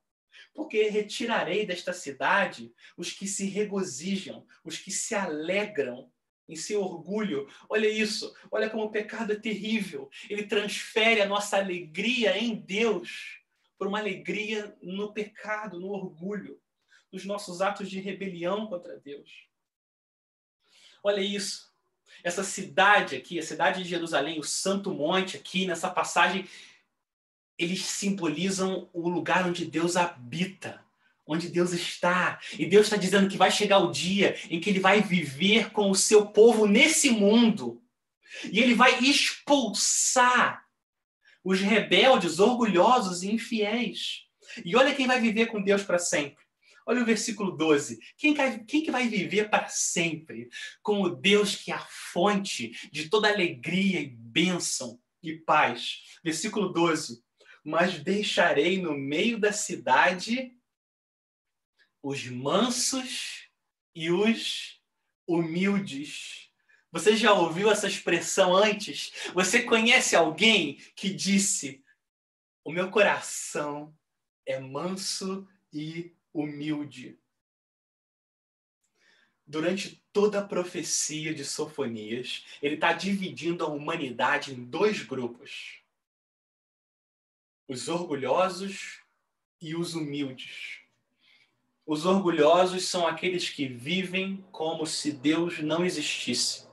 Porque 0.51 0.89
retirarei 0.89 1.63
desta 1.63 1.93
cidade 1.93 2.73
os 2.97 3.11
que 3.11 3.27
se 3.27 3.45
regozijam, 3.45 4.47
os 4.63 4.79
que 4.79 4.89
se 4.89 5.13
alegram 5.13 6.11
em 6.49 6.55
seu 6.55 6.81
orgulho. 6.81 7.47
Olha 7.69 7.87
isso, 7.87 8.35
olha 8.49 8.67
como 8.67 8.85
o 8.85 8.91
pecado 8.91 9.33
é 9.33 9.39
terrível. 9.39 10.09
Ele 10.27 10.47
transfere 10.47 11.21
a 11.21 11.27
nossa 11.27 11.57
alegria 11.57 12.35
em 12.35 12.55
Deus 12.55 13.43
por 13.77 13.85
uma 13.85 13.99
alegria 13.99 14.75
no 14.81 15.13
pecado, 15.13 15.79
no 15.79 15.89
orgulho, 15.89 16.59
nos 17.11 17.25
nossos 17.25 17.61
atos 17.61 17.91
de 17.91 17.99
rebelião 17.99 18.65
contra 18.65 18.99
Deus. 18.99 19.50
Olha 21.03 21.21
isso. 21.21 21.71
Essa 22.23 22.43
cidade 22.43 23.15
aqui, 23.15 23.39
a 23.39 23.43
cidade 23.43 23.83
de 23.83 23.89
Jerusalém, 23.89 24.39
o 24.39 24.43
Santo 24.43 24.93
Monte 24.93 25.37
aqui, 25.37 25.65
nessa 25.65 25.89
passagem, 25.89 26.47
eles 27.57 27.83
simbolizam 27.83 28.89
o 28.93 29.09
lugar 29.09 29.47
onde 29.47 29.65
Deus 29.65 29.95
habita, 29.95 30.83
onde 31.25 31.49
Deus 31.49 31.73
está. 31.73 32.39
E 32.57 32.65
Deus 32.65 32.85
está 32.85 32.97
dizendo 32.97 33.29
que 33.29 33.37
vai 33.37 33.51
chegar 33.51 33.79
o 33.79 33.91
dia 33.91 34.35
em 34.49 34.59
que 34.59 34.69
ele 34.69 34.79
vai 34.79 35.01
viver 35.01 35.71
com 35.71 35.89
o 35.89 35.95
seu 35.95 36.27
povo 36.27 36.67
nesse 36.67 37.09
mundo. 37.09 37.81
E 38.51 38.59
ele 38.59 38.75
vai 38.75 38.99
expulsar 38.99 40.65
os 41.43 41.59
rebeldes, 41.59 42.39
orgulhosos 42.39 43.23
e 43.23 43.31
infiéis. 43.31 44.27
E 44.63 44.75
olha 44.75 44.93
quem 44.93 45.07
vai 45.07 45.19
viver 45.19 45.47
com 45.47 45.61
Deus 45.61 45.83
para 45.83 45.97
sempre. 45.97 46.43
Olha 46.85 47.01
o 47.01 47.05
versículo 47.05 47.51
12. 47.51 47.99
Quem, 48.17 48.33
quem 48.65 48.83
que 48.83 48.91
vai 48.91 49.07
viver 49.07 49.49
para 49.49 49.67
sempre 49.67 50.49
com 50.81 51.01
o 51.01 51.09
Deus 51.09 51.55
que 51.55 51.71
é 51.71 51.75
a 51.75 51.87
fonte 51.89 52.89
de 52.91 53.09
toda 53.09 53.29
alegria 53.29 53.99
e 53.99 54.07
bênção 54.09 54.99
e 55.21 55.37
paz? 55.37 56.19
Versículo 56.23 56.69
12. 56.69 57.23
Mas 57.63 57.99
deixarei 58.03 58.81
no 58.81 58.93
meio 58.93 59.39
da 59.39 59.51
cidade 59.51 60.57
os 62.01 62.25
mansos 62.25 63.47
e 63.93 64.09
os 64.09 64.81
humildes. 65.27 66.49
Você 66.91 67.15
já 67.15 67.33
ouviu 67.33 67.71
essa 67.71 67.87
expressão 67.87 68.55
antes? 68.55 69.11
Você 69.33 69.63
conhece 69.63 70.15
alguém 70.15 70.75
que 70.95 71.13
disse: 71.13 71.83
O 72.63 72.71
meu 72.71 72.89
coração 72.89 73.95
é 74.45 74.59
manso 74.59 75.47
e 75.71 76.13
humilde. 76.33 77.19
Durante 79.45 80.01
toda 80.13 80.39
a 80.39 80.47
profecia 80.47 81.33
de 81.33 81.43
Sofonias, 81.43 82.45
ele 82.61 82.75
está 82.75 82.93
dividindo 82.93 83.65
a 83.65 83.67
humanidade 83.67 84.53
em 84.53 84.63
dois 84.63 85.03
grupos: 85.03 85.81
os 87.67 87.87
orgulhosos 87.87 89.01
e 89.61 89.75
os 89.75 89.93
humildes. 89.93 90.79
Os 91.85 92.05
orgulhosos 92.05 92.85
são 92.87 93.05
aqueles 93.05 93.49
que 93.49 93.67
vivem 93.67 94.45
como 94.51 94.85
se 94.85 95.11
Deus 95.11 95.59
não 95.59 95.83
existisse. 95.83 96.65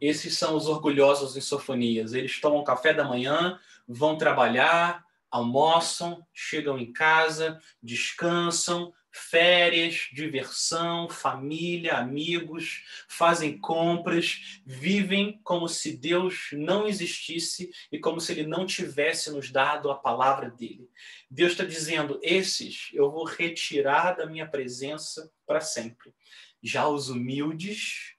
Esses 0.00 0.38
são 0.38 0.56
os 0.56 0.66
orgulhosos 0.66 1.36
em 1.36 1.40
Sofonias. 1.42 2.14
Eles 2.14 2.40
tomam 2.40 2.64
café 2.64 2.94
da 2.94 3.04
manhã, 3.04 3.60
vão 3.86 4.16
trabalhar, 4.16 5.04
almoçam, 5.30 6.26
chegam 6.32 6.78
em 6.78 6.92
casa, 6.92 7.60
descansam, 7.82 8.92
férias, 9.12 10.08
diversão, 10.12 11.08
família, 11.08 11.96
amigos, 11.96 12.84
fazem 13.08 13.58
compras, 13.58 14.60
vivem 14.64 15.40
como 15.42 15.68
se 15.68 15.96
Deus 15.96 16.50
não 16.52 16.86
existisse 16.86 17.70
e 17.90 17.98
como 17.98 18.20
se 18.20 18.32
Ele 18.32 18.46
não 18.46 18.64
tivesse 18.64 19.30
nos 19.30 19.50
dado 19.50 19.90
a 19.90 19.96
palavra 19.96 20.50
dele. 20.50 20.88
Deus 21.30 21.52
está 21.52 21.64
dizendo: 21.64 22.20
esses 22.22 22.90
eu 22.92 23.10
vou 23.10 23.24
retirar 23.24 24.12
da 24.12 24.26
minha 24.26 24.46
presença 24.46 25.30
para 25.46 25.60
sempre. 25.60 26.14
Já 26.62 26.88
os 26.88 27.08
humildes, 27.08 28.14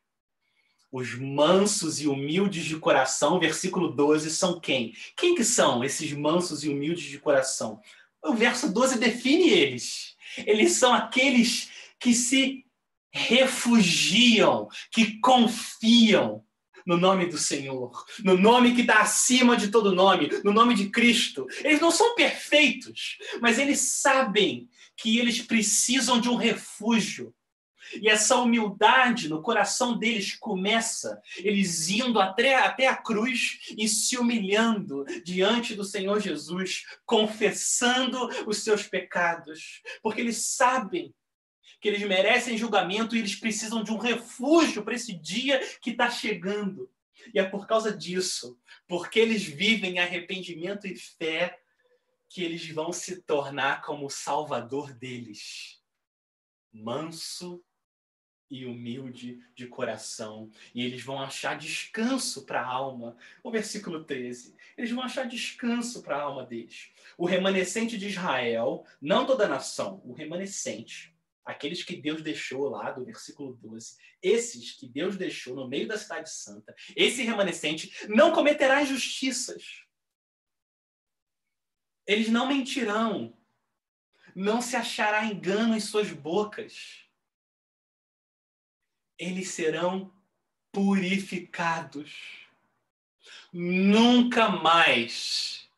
os 0.92 1.16
mansos 1.16 2.02
e 2.02 2.08
humildes 2.08 2.66
de 2.66 2.78
coração, 2.78 3.40
versículo 3.40 3.90
12, 3.90 4.30
são 4.30 4.60
quem? 4.60 4.94
Quem 5.16 5.34
que 5.34 5.44
são 5.44 5.84
esses 5.84 6.12
mansos 6.12 6.64
e 6.64 6.70
humildes 6.70 7.06
de 7.06 7.18
coração? 7.18 7.80
O 8.22 8.34
verso 8.34 8.72
12 8.72 9.00
define 9.00 9.50
eles. 9.50 10.16
Eles 10.46 10.74
são 10.74 10.94
aqueles 10.94 11.70
que 12.00 12.14
se 12.14 12.66
refugiam, 13.12 14.68
que 14.92 15.20
confiam 15.20 16.44
no 16.86 16.98
nome 16.98 17.28
do 17.28 17.38
Senhor, 17.38 17.92
no 18.24 18.38
nome 18.38 18.74
que 18.74 18.82
está 18.82 19.02
acima 19.02 19.56
de 19.56 19.70
todo 19.70 19.94
nome, 19.94 20.30
no 20.44 20.52
nome 20.52 20.74
de 20.74 20.90
Cristo. 20.90 21.48
Eles 21.64 21.80
não 21.80 21.92
são 21.92 22.16
perfeitos, 22.16 23.18
mas 23.40 23.60
eles 23.60 23.80
sabem 23.80 24.68
que 24.98 25.20
eles 25.20 25.42
precisam 25.42 26.20
de 26.20 26.28
um 26.28 26.36
refúgio 26.36 27.34
e 28.00 28.08
essa 28.08 28.36
humildade 28.38 29.28
no 29.28 29.42
coração 29.42 29.98
deles 29.98 30.36
começa, 30.36 31.22
eles 31.38 31.90
indo 31.90 32.20
até, 32.20 32.56
até 32.56 32.88
a 32.88 32.96
cruz 32.96 33.74
e 33.78 33.88
se 33.88 34.18
humilhando 34.18 35.06
diante 35.24 35.76
do 35.76 35.84
Senhor 35.84 36.20
Jesus, 36.20 36.86
confessando 37.06 38.30
os 38.46 38.64
seus 38.64 38.88
pecados, 38.88 39.82
porque 40.02 40.22
eles 40.22 40.38
sabem 40.38 41.14
que 41.80 41.88
eles 41.88 42.04
merecem 42.04 42.58
julgamento 42.58 43.16
e 43.16 43.20
eles 43.20 43.36
precisam 43.36 43.84
de 43.84 43.92
um 43.92 43.98
refúgio 43.98 44.84
para 44.84 44.94
esse 44.94 45.14
dia 45.14 45.60
que 45.82 45.90
está 45.90 46.10
chegando. 46.10 46.90
E 47.34 47.40
é 47.40 47.44
por 47.44 47.68
causa 47.68 47.96
disso, 47.96 48.58
porque 48.88 49.20
eles 49.20 49.44
vivem 49.44 50.00
arrependimento 50.00 50.86
e 50.88 50.96
fé, 50.96 51.60
que 52.30 52.44
eles 52.44 52.70
vão 52.70 52.94
se 52.94 53.22
tornar 53.24 53.82
como 53.82 54.06
o 54.06 54.10
Salvador 54.10 54.94
deles. 54.94 55.82
Manso 56.72 57.64
e 58.52 58.66
humilde 58.66 59.42
de 59.56 59.66
coração, 59.66 60.52
e 60.76 60.84
eles 60.84 61.02
vão 61.02 61.22
achar 61.22 61.58
descanso 61.58 62.46
para 62.46 62.62
a 62.62 62.66
alma. 62.66 63.16
O 63.42 63.50
versículo 63.50 64.04
13. 64.04 64.54
Eles 64.78 64.92
vão 64.92 65.02
achar 65.02 65.26
descanso 65.26 66.04
para 66.04 66.18
a 66.18 66.22
alma 66.22 66.46
deles. 66.46 66.92
O 67.18 67.26
remanescente 67.26 67.98
de 67.98 68.08
Israel, 68.08 68.86
não 69.02 69.26
toda 69.26 69.46
a 69.46 69.50
nação, 69.50 70.02
o 70.04 70.12
remanescente, 70.12 71.16
aqueles 71.46 71.82
que 71.82 71.96
Deus 71.96 72.22
deixou 72.22 72.68
lá 72.70 72.92
do 72.92 73.06
versículo 73.06 73.54
12, 73.54 73.96
esses 74.22 74.74
que 74.74 74.88
Deus 74.88 75.16
deixou 75.16 75.56
no 75.56 75.68
meio 75.68 75.88
da 75.88 75.98
cidade 75.98 76.30
santa, 76.30 76.76
esse 76.94 77.24
remanescente 77.24 78.08
não 78.10 78.34
cometerá 78.34 78.84
injustiças. 78.84 79.86
Eles 82.06 82.28
não 82.28 82.48
mentirão. 82.48 83.34
Não 84.34 84.62
se 84.62 84.76
achará 84.76 85.26
engano 85.26 85.76
em 85.76 85.80
suas 85.80 86.12
bocas 86.12 87.11
eles 89.22 89.50
serão 89.50 90.12
purificados. 90.72 92.12
Nunca 93.54 94.50
mais 94.50 95.70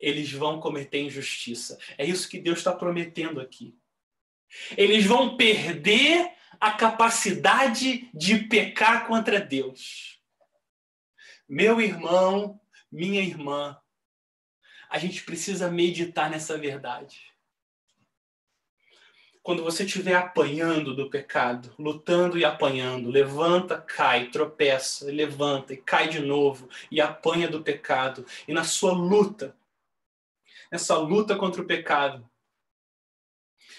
eles 0.00 0.32
vão 0.32 0.58
cometer 0.58 1.02
injustiça. 1.02 1.78
É 1.98 2.06
isso 2.06 2.28
que 2.28 2.40
Deus 2.40 2.58
está 2.58 2.72
prometendo 2.72 3.42
aqui. 3.42 3.76
Eles 4.74 5.04
vão 5.04 5.36
perder 5.36 6.32
a 6.58 6.72
capacidade 6.72 8.08
de 8.14 8.38
pecar 8.44 9.06
contra 9.06 9.38
Deus. 9.38 10.18
Meu 11.46 11.82
irmão, 11.82 12.58
minha 12.90 13.20
irmã, 13.20 13.78
a 14.88 14.98
gente 14.98 15.24
precisa 15.24 15.70
meditar 15.70 16.30
nessa 16.30 16.56
verdade 16.56 17.34
quando 19.48 19.64
você 19.64 19.84
estiver 19.84 20.14
apanhando 20.14 20.94
do 20.94 21.08
pecado, 21.08 21.72
lutando 21.78 22.36
e 22.36 22.44
apanhando, 22.44 23.08
levanta, 23.08 23.80
cai, 23.80 24.28
tropeça, 24.28 25.06
levanta 25.06 25.72
e 25.72 25.78
cai 25.78 26.06
de 26.06 26.20
novo 26.20 26.68
e 26.90 27.00
apanha 27.00 27.48
do 27.48 27.62
pecado, 27.62 28.26
e 28.46 28.52
na 28.52 28.62
sua 28.62 28.92
luta, 28.92 29.56
nessa 30.70 30.98
luta 30.98 31.34
contra 31.34 31.62
o 31.62 31.66
pecado. 31.66 32.28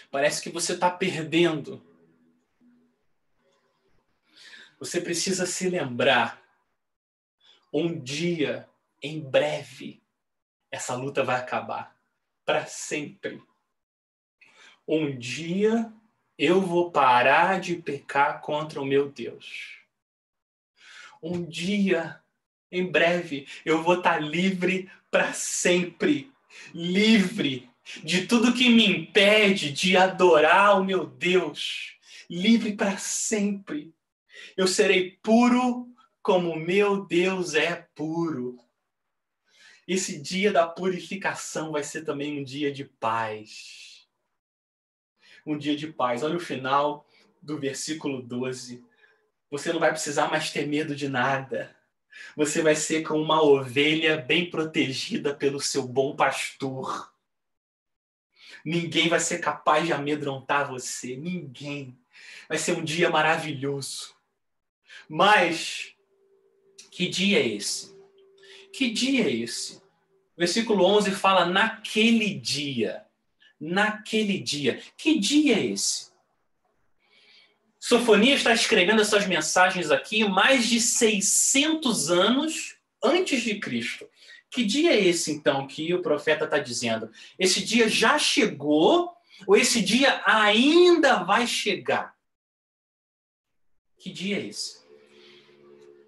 Parece 0.09 0.41
que 0.41 0.49
você 0.49 0.73
está 0.73 0.89
perdendo. 0.89 1.79
Você 4.79 4.99
precisa 4.99 5.45
se 5.45 5.69
lembrar. 5.69 6.41
Um 7.71 7.95
dia, 7.95 8.67
em 9.03 9.21
breve, 9.21 10.01
essa 10.71 10.95
luta 10.95 11.23
vai 11.23 11.39
acabar. 11.39 11.95
Para 12.43 12.65
sempre. 12.65 13.47
Um 14.91 15.15
dia 15.15 15.93
eu 16.35 16.59
vou 16.61 16.89
parar 16.89 17.59
de 17.59 17.75
pecar 17.75 18.41
contra 18.41 18.81
o 18.81 18.85
meu 18.85 19.07
Deus. 19.07 19.77
Um 21.21 21.45
dia, 21.45 22.19
em 22.71 22.91
breve, 22.91 23.47
eu 23.63 23.83
vou 23.83 23.99
estar 23.99 24.17
livre 24.17 24.89
para 25.11 25.31
sempre. 25.31 26.31
Livre 26.73 27.69
de 28.03 28.25
tudo 28.25 28.51
que 28.51 28.67
me 28.67 28.87
impede 28.87 29.71
de 29.71 29.95
adorar 29.95 30.81
o 30.81 30.83
meu 30.83 31.05
Deus. 31.05 31.95
Livre 32.27 32.75
para 32.75 32.97
sempre. 32.97 33.93
Eu 34.57 34.65
serei 34.65 35.19
puro 35.21 35.87
como 36.19 36.55
meu 36.55 37.05
Deus 37.05 37.53
é 37.53 37.87
puro. 37.93 38.57
Esse 39.87 40.19
dia 40.19 40.51
da 40.51 40.65
purificação 40.65 41.73
vai 41.73 41.83
ser 41.83 42.03
também 42.03 42.39
um 42.39 42.43
dia 42.43 42.71
de 42.71 42.85
paz. 42.85 43.88
Um 45.45 45.57
dia 45.57 45.75
de 45.75 45.87
paz. 45.87 46.23
Olha 46.23 46.37
o 46.37 46.39
final 46.39 47.07
do 47.41 47.57
versículo 47.57 48.21
12. 48.21 48.83
Você 49.49 49.73
não 49.73 49.79
vai 49.79 49.91
precisar 49.91 50.29
mais 50.29 50.51
ter 50.51 50.67
medo 50.67 50.95
de 50.95 51.07
nada. 51.07 51.75
Você 52.35 52.61
vai 52.61 52.75
ser 52.75 53.03
como 53.03 53.21
uma 53.21 53.41
ovelha 53.41 54.17
bem 54.17 54.49
protegida 54.49 55.33
pelo 55.33 55.59
seu 55.59 55.87
bom 55.87 56.15
pastor. 56.15 57.13
Ninguém 58.63 59.07
vai 59.07 59.19
ser 59.19 59.39
capaz 59.39 59.85
de 59.85 59.93
amedrontar 59.93 60.69
você. 60.69 61.15
Ninguém. 61.15 61.97
Vai 62.47 62.57
ser 62.57 62.73
um 62.73 62.83
dia 62.83 63.09
maravilhoso. 63.09 64.13
Mas, 65.07 65.93
que 66.91 67.07
dia 67.07 67.39
é 67.39 67.47
esse? 67.47 67.97
Que 68.73 68.89
dia 68.91 69.25
é 69.25 69.31
esse? 69.31 69.81
Versículo 70.37 70.85
11 70.85 71.11
fala: 71.11 71.45
naquele 71.45 72.33
dia. 72.33 73.05
Naquele 73.59 74.39
dia. 74.39 74.81
Que 74.97 75.19
dia 75.19 75.55
é 75.57 75.65
esse? 75.65 76.09
Sofonia 77.79 78.35
está 78.35 78.53
escrevendo 78.53 79.01
essas 79.01 79.25
mensagens 79.25 79.89
aqui 79.89 80.27
mais 80.27 80.67
de 80.67 80.81
600 80.81 82.11
anos 82.11 82.75
antes 83.03 83.41
de 83.41 83.59
Cristo. 83.59 84.07
Que 84.51 84.65
dia 84.65 84.91
é 84.93 84.99
esse, 84.99 85.31
então, 85.31 85.65
que 85.65 85.93
o 85.93 86.01
profeta 86.01 86.45
está 86.45 86.57
dizendo? 86.57 87.09
Esse 87.37 87.63
dia 87.63 87.87
já 87.87 88.17
chegou 88.17 89.13
ou 89.47 89.55
esse 89.55 89.81
dia 89.81 90.21
ainda 90.25 91.23
vai 91.23 91.47
chegar? 91.47 92.15
Que 93.97 94.11
dia 94.11 94.37
é 94.37 94.47
esse? 94.47 94.79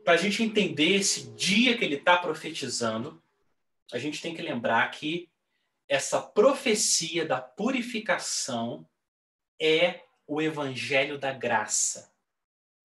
Para 0.03 0.13
a 0.13 0.17
gente 0.17 0.43
entender 0.43 0.95
esse 0.95 1.29
dia 1.31 1.77
que 1.77 1.85
ele 1.85 1.95
está 1.95 2.17
profetizando, 2.17 3.21
a 3.93 3.97
gente 3.97 4.21
tem 4.21 4.35
que 4.35 4.41
lembrar 4.41 4.89
que 4.91 5.29
essa 5.91 6.21
profecia 6.21 7.25
da 7.25 7.41
purificação 7.41 8.87
é 9.59 9.99
o 10.25 10.41
evangelho 10.41 11.19
da 11.19 11.33
graça. 11.33 12.09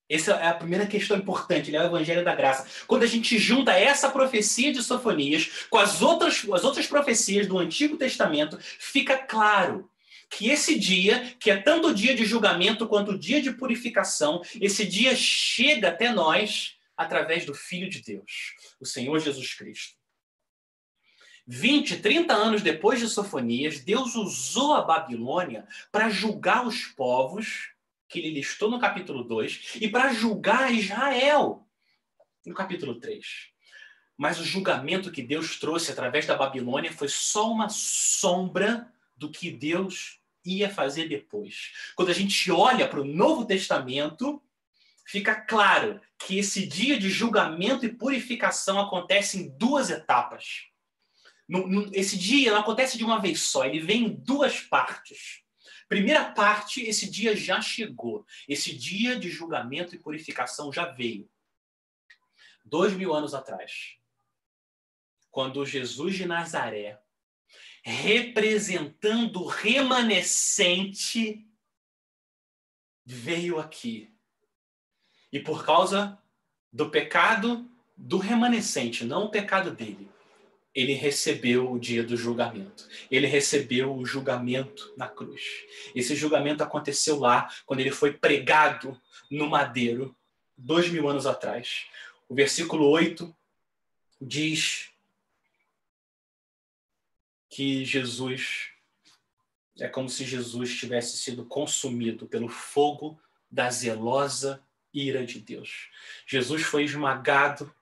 Essa 0.08 0.32
é 0.32 0.48
a 0.48 0.54
primeira 0.54 0.88
questão 0.88 1.16
importante, 1.16 1.74
é 1.74 1.80
o 1.80 1.86
evangelho 1.86 2.24
da 2.24 2.34
graça. 2.34 2.66
Quando 2.84 3.04
a 3.04 3.06
gente 3.06 3.38
junta 3.38 3.70
essa 3.70 4.10
profecia 4.10 4.72
de 4.72 4.82
Sofonias 4.82 5.66
com 5.70 5.78
as 5.78 6.02
outras, 6.02 6.44
as 6.52 6.64
outras 6.64 6.88
profecias 6.88 7.46
do 7.46 7.58
Antigo 7.58 7.96
Testamento, 7.96 8.58
fica 8.60 9.16
claro 9.16 9.88
que 10.28 10.48
esse 10.48 10.76
dia, 10.76 11.32
que 11.38 11.48
é 11.48 11.58
tanto 11.58 11.88
o 11.88 11.94
dia 11.94 12.12
de 12.12 12.24
julgamento 12.24 12.88
quanto 12.88 13.12
o 13.12 13.18
dia 13.18 13.40
de 13.40 13.52
purificação, 13.52 14.42
esse 14.60 14.84
dia 14.84 15.14
chega 15.14 15.90
até 15.90 16.10
nós 16.10 16.76
através 16.96 17.46
do 17.46 17.54
Filho 17.54 17.88
de 17.88 18.02
Deus, 18.02 18.56
o 18.80 18.84
Senhor 18.84 19.16
Jesus 19.20 19.54
Cristo. 19.54 20.05
20, 21.46 21.98
30 21.98 22.34
anos 22.34 22.62
depois 22.62 22.98
de 22.98 23.08
Sofonias, 23.08 23.78
Deus 23.78 24.16
usou 24.16 24.74
a 24.74 24.82
Babilônia 24.82 25.66
para 25.92 26.08
julgar 26.08 26.66
os 26.66 26.86
povos 26.86 27.70
que 28.08 28.18
ele 28.18 28.30
listou 28.30 28.70
no 28.70 28.80
capítulo 28.80 29.22
2 29.22 29.76
e 29.80 29.88
para 29.88 30.12
julgar 30.12 30.72
Israel 30.72 31.66
no 32.44 32.54
capítulo 32.54 32.98
3. 32.98 33.24
Mas 34.16 34.40
o 34.40 34.44
julgamento 34.44 35.12
que 35.12 35.22
Deus 35.22 35.58
trouxe 35.58 35.92
através 35.92 36.26
da 36.26 36.36
Babilônia 36.36 36.92
foi 36.92 37.08
só 37.08 37.50
uma 37.50 37.68
sombra 37.68 38.90
do 39.16 39.30
que 39.30 39.50
Deus 39.50 40.18
ia 40.44 40.70
fazer 40.70 41.08
depois. 41.08 41.72
Quando 41.94 42.10
a 42.10 42.14
gente 42.14 42.50
olha 42.50 42.88
para 42.88 43.00
o 43.00 43.04
Novo 43.04 43.44
Testamento, 43.44 44.42
fica 45.04 45.34
claro 45.34 46.00
que 46.18 46.38
esse 46.38 46.66
dia 46.66 46.98
de 46.98 47.10
julgamento 47.10 47.84
e 47.84 47.92
purificação 47.92 48.80
acontece 48.80 49.38
em 49.38 49.48
duas 49.58 49.90
etapas. 49.90 50.66
No, 51.48 51.88
esse 51.94 52.18
dia 52.18 52.50
não 52.50 52.60
acontece 52.60 52.98
de 52.98 53.04
uma 53.04 53.20
vez 53.20 53.42
só, 53.42 53.64
ele 53.64 53.80
vem 53.80 54.06
em 54.06 54.14
duas 54.14 54.60
partes. 54.60 55.44
Primeira 55.88 56.32
parte, 56.32 56.82
esse 56.82 57.08
dia 57.08 57.36
já 57.36 57.60
chegou. 57.60 58.26
Esse 58.48 58.76
dia 58.76 59.18
de 59.18 59.30
julgamento 59.30 59.94
e 59.94 59.98
purificação 59.98 60.72
já 60.72 60.86
veio. 60.86 61.30
Dois 62.64 62.92
mil 62.92 63.14
anos 63.14 63.34
atrás, 63.34 63.96
quando 65.30 65.64
Jesus 65.64 66.16
de 66.16 66.26
Nazaré, 66.26 67.00
representando 67.84 69.42
o 69.42 69.46
remanescente, 69.46 71.46
veio 73.04 73.60
aqui. 73.60 74.12
E 75.32 75.38
por 75.38 75.64
causa 75.64 76.20
do 76.72 76.90
pecado 76.90 77.70
do 77.96 78.18
remanescente, 78.18 79.04
não 79.04 79.26
o 79.26 79.30
pecado 79.30 79.70
dele, 79.70 80.10
ele 80.76 80.92
recebeu 80.92 81.72
o 81.72 81.78
dia 81.78 82.04
do 82.04 82.18
julgamento. 82.18 82.86
Ele 83.10 83.26
recebeu 83.26 83.96
o 83.96 84.04
julgamento 84.04 84.92
na 84.94 85.08
cruz. 85.08 85.42
Esse 85.94 86.14
julgamento 86.14 86.62
aconteceu 86.62 87.18
lá, 87.18 87.50
quando 87.64 87.80
ele 87.80 87.90
foi 87.90 88.12
pregado 88.12 89.00
no 89.30 89.48
madeiro, 89.48 90.14
dois 90.54 90.90
mil 90.90 91.08
anos 91.08 91.24
atrás. 91.24 91.86
O 92.28 92.34
versículo 92.34 92.86
8 92.90 93.34
diz 94.20 94.90
que 97.48 97.82
Jesus 97.82 98.68
é 99.80 99.88
como 99.88 100.10
se 100.10 100.26
Jesus 100.26 100.78
tivesse 100.78 101.16
sido 101.16 101.46
consumido 101.46 102.26
pelo 102.26 102.50
fogo 102.50 103.18
da 103.50 103.70
zelosa 103.70 104.62
ira 104.92 105.24
de 105.24 105.40
Deus. 105.40 105.90
Jesus 106.26 106.62
foi 106.62 106.84
esmagado 106.84 107.74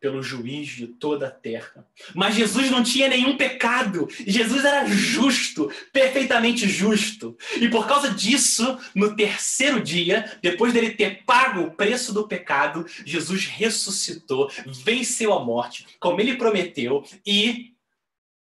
pelo 0.00 0.22
juiz 0.22 0.68
de 0.68 0.86
toda 0.86 1.28
a 1.28 1.30
terra. 1.30 1.86
Mas 2.14 2.34
Jesus 2.34 2.70
não 2.70 2.82
tinha 2.82 3.08
nenhum 3.08 3.36
pecado. 3.36 4.08
Jesus 4.26 4.64
era 4.64 4.86
justo, 4.86 5.70
perfeitamente 5.92 6.68
justo. 6.68 7.36
E 7.60 7.68
por 7.68 7.86
causa 7.86 8.10
disso, 8.10 8.78
no 8.94 9.14
terceiro 9.16 9.82
dia, 9.82 10.38
depois 10.42 10.72
dele 10.72 10.90
ter 10.90 11.24
pago 11.24 11.62
o 11.62 11.70
preço 11.70 12.12
do 12.12 12.28
pecado, 12.28 12.86
Jesus 13.04 13.46
ressuscitou, 13.46 14.50
venceu 14.66 15.32
a 15.32 15.44
morte, 15.44 15.86
como 15.98 16.20
ele 16.20 16.36
prometeu, 16.36 17.04
e 17.24 17.72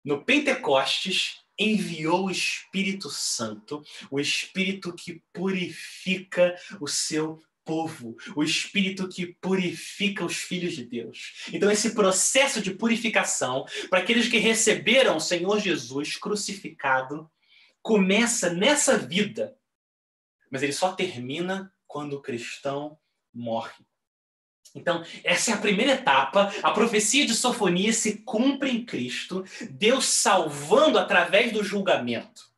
no 0.04 0.24
Pentecostes 0.24 1.38
enviou 1.58 2.26
o 2.26 2.30
Espírito 2.30 3.10
Santo, 3.10 3.82
o 4.10 4.20
Espírito 4.20 4.92
que 4.92 5.20
purifica 5.32 6.54
o 6.80 6.86
seu 6.86 7.42
povo, 7.68 8.16
o 8.34 8.42
espírito 8.42 9.06
que 9.06 9.26
purifica 9.26 10.24
os 10.24 10.38
filhos 10.38 10.74
de 10.74 10.86
Deus. 10.86 11.48
Então, 11.52 11.70
esse 11.70 11.94
processo 11.94 12.62
de 12.62 12.70
purificação, 12.70 13.66
para 13.90 13.98
aqueles 13.98 14.26
que 14.26 14.38
receberam 14.38 15.18
o 15.18 15.20
Senhor 15.20 15.60
Jesus 15.60 16.16
crucificado, 16.16 17.30
começa 17.82 18.48
nessa 18.54 18.96
vida, 18.96 19.54
mas 20.50 20.62
ele 20.62 20.72
só 20.72 20.94
termina 20.94 21.70
quando 21.86 22.14
o 22.14 22.22
cristão 22.22 22.98
morre. 23.34 23.84
Então, 24.74 25.04
essa 25.22 25.50
é 25.50 25.54
a 25.54 25.58
primeira 25.58 25.92
etapa. 25.92 26.50
A 26.62 26.70
profecia 26.70 27.26
de 27.26 27.34
Sofonia 27.34 27.92
se 27.92 28.22
cumpre 28.22 28.70
em 28.70 28.82
Cristo, 28.82 29.44
Deus 29.70 30.06
salvando 30.06 30.98
através 30.98 31.52
do 31.52 31.62
julgamento. 31.62 32.48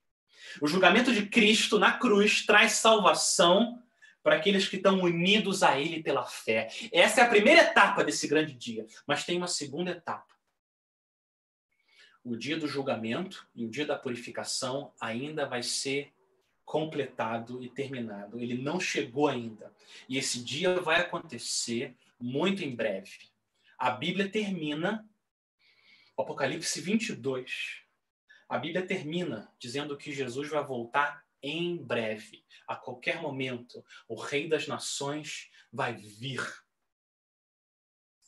O 0.61 0.69
julgamento 0.69 1.13
de 1.13 1.27
Cristo 1.27 1.81
na 1.81 1.93
cruz 1.93 2.47
traz 2.47 2.73
salvação 2.73 3.83
para 4.23 4.37
aqueles 4.37 4.69
que 4.69 4.77
estão 4.77 5.01
unidos 5.01 5.63
a 5.63 5.79
Ele 5.79 6.03
pela 6.03 6.25
fé. 6.25 6.69
Essa 6.93 7.21
é 7.21 7.25
a 7.25 7.29
primeira 7.29 7.63
etapa 7.63 8.05
desse 8.05 8.29
grande 8.29 8.55
dia, 8.55 8.87
mas 9.07 9.25
tem 9.25 9.37
uma 9.37 9.49
segunda 9.49 9.91
etapa. 9.91 10.35
O 12.23 12.37
dia 12.37 12.59
do 12.59 12.69
julgamento 12.69 13.49
e 13.55 13.65
o 13.65 13.71
dia 13.71 13.87
da 13.87 13.99
purificação 13.99 14.93
ainda 15.01 15.47
vai 15.47 15.63
ser 15.63 16.13
completado 16.65 17.63
e 17.63 17.69
terminado. 17.69 18.39
Ele 18.39 18.55
não 18.55 18.79
chegou 18.79 19.27
ainda. 19.27 19.73
E 20.09 20.19
esse 20.19 20.45
dia 20.45 20.81
vai 20.81 21.01
acontecer 21.01 21.97
muito 22.21 22.63
em 22.63 22.77
breve. 22.77 23.31
A 23.79 23.91
Bíblia 23.91 24.29
termina 24.29 25.09
Apocalipse 26.21 26.81
22, 26.81 27.83
a 28.49 28.59
Bíblia 28.59 28.87
termina 28.87 29.51
dizendo 29.59 29.97
que 29.97 30.13
Jesus 30.13 30.49
vai 30.49 30.63
voltar 30.63 31.25
em 31.43 31.77
breve, 31.77 32.45
a 32.67 32.77
qualquer 32.77 33.21
momento. 33.21 33.85
O 34.09 34.15
Rei 34.15 34.49
das 34.49 34.67
Nações 34.67 35.51
vai 35.73 35.95
vir. 35.95 36.41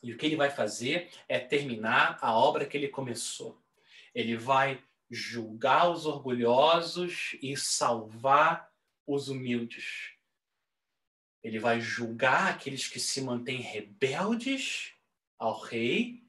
E 0.02 0.12
o 0.12 0.18
que 0.18 0.26
ele 0.26 0.36
vai 0.36 0.50
fazer 0.50 1.10
é 1.28 1.38
terminar 1.38 2.18
a 2.20 2.34
obra 2.36 2.66
que 2.66 2.76
ele 2.76 2.88
começou. 2.88 3.62
Ele 4.14 4.36
vai 4.36 4.82
julgar 5.10 5.90
os 5.90 6.06
orgulhosos 6.06 7.36
e 7.40 7.56
salvar 7.56 8.72
os 9.06 9.28
humildes. 9.28 10.12
Ele 11.42 11.58
vai 11.58 11.80
julgar 11.80 12.50
aqueles 12.50 12.88
que 12.88 12.98
se 12.98 13.20
mantêm 13.20 13.60
rebeldes 13.60 14.94
ao 15.38 15.60
rei 15.60 16.22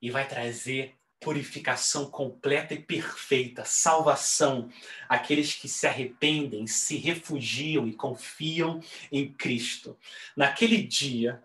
e 0.00 0.10
vai 0.10 0.26
trazer 0.26 0.95
purificação 1.20 2.10
completa 2.10 2.74
e 2.74 2.78
perfeita, 2.78 3.64
salvação 3.64 4.70
àqueles 5.08 5.54
que 5.54 5.68
se 5.68 5.86
arrependem, 5.86 6.66
se 6.66 6.96
refugiam 6.96 7.86
e 7.88 7.92
confiam 7.92 8.80
em 9.10 9.32
Cristo. 9.32 9.96
Naquele 10.36 10.82
dia, 10.82 11.42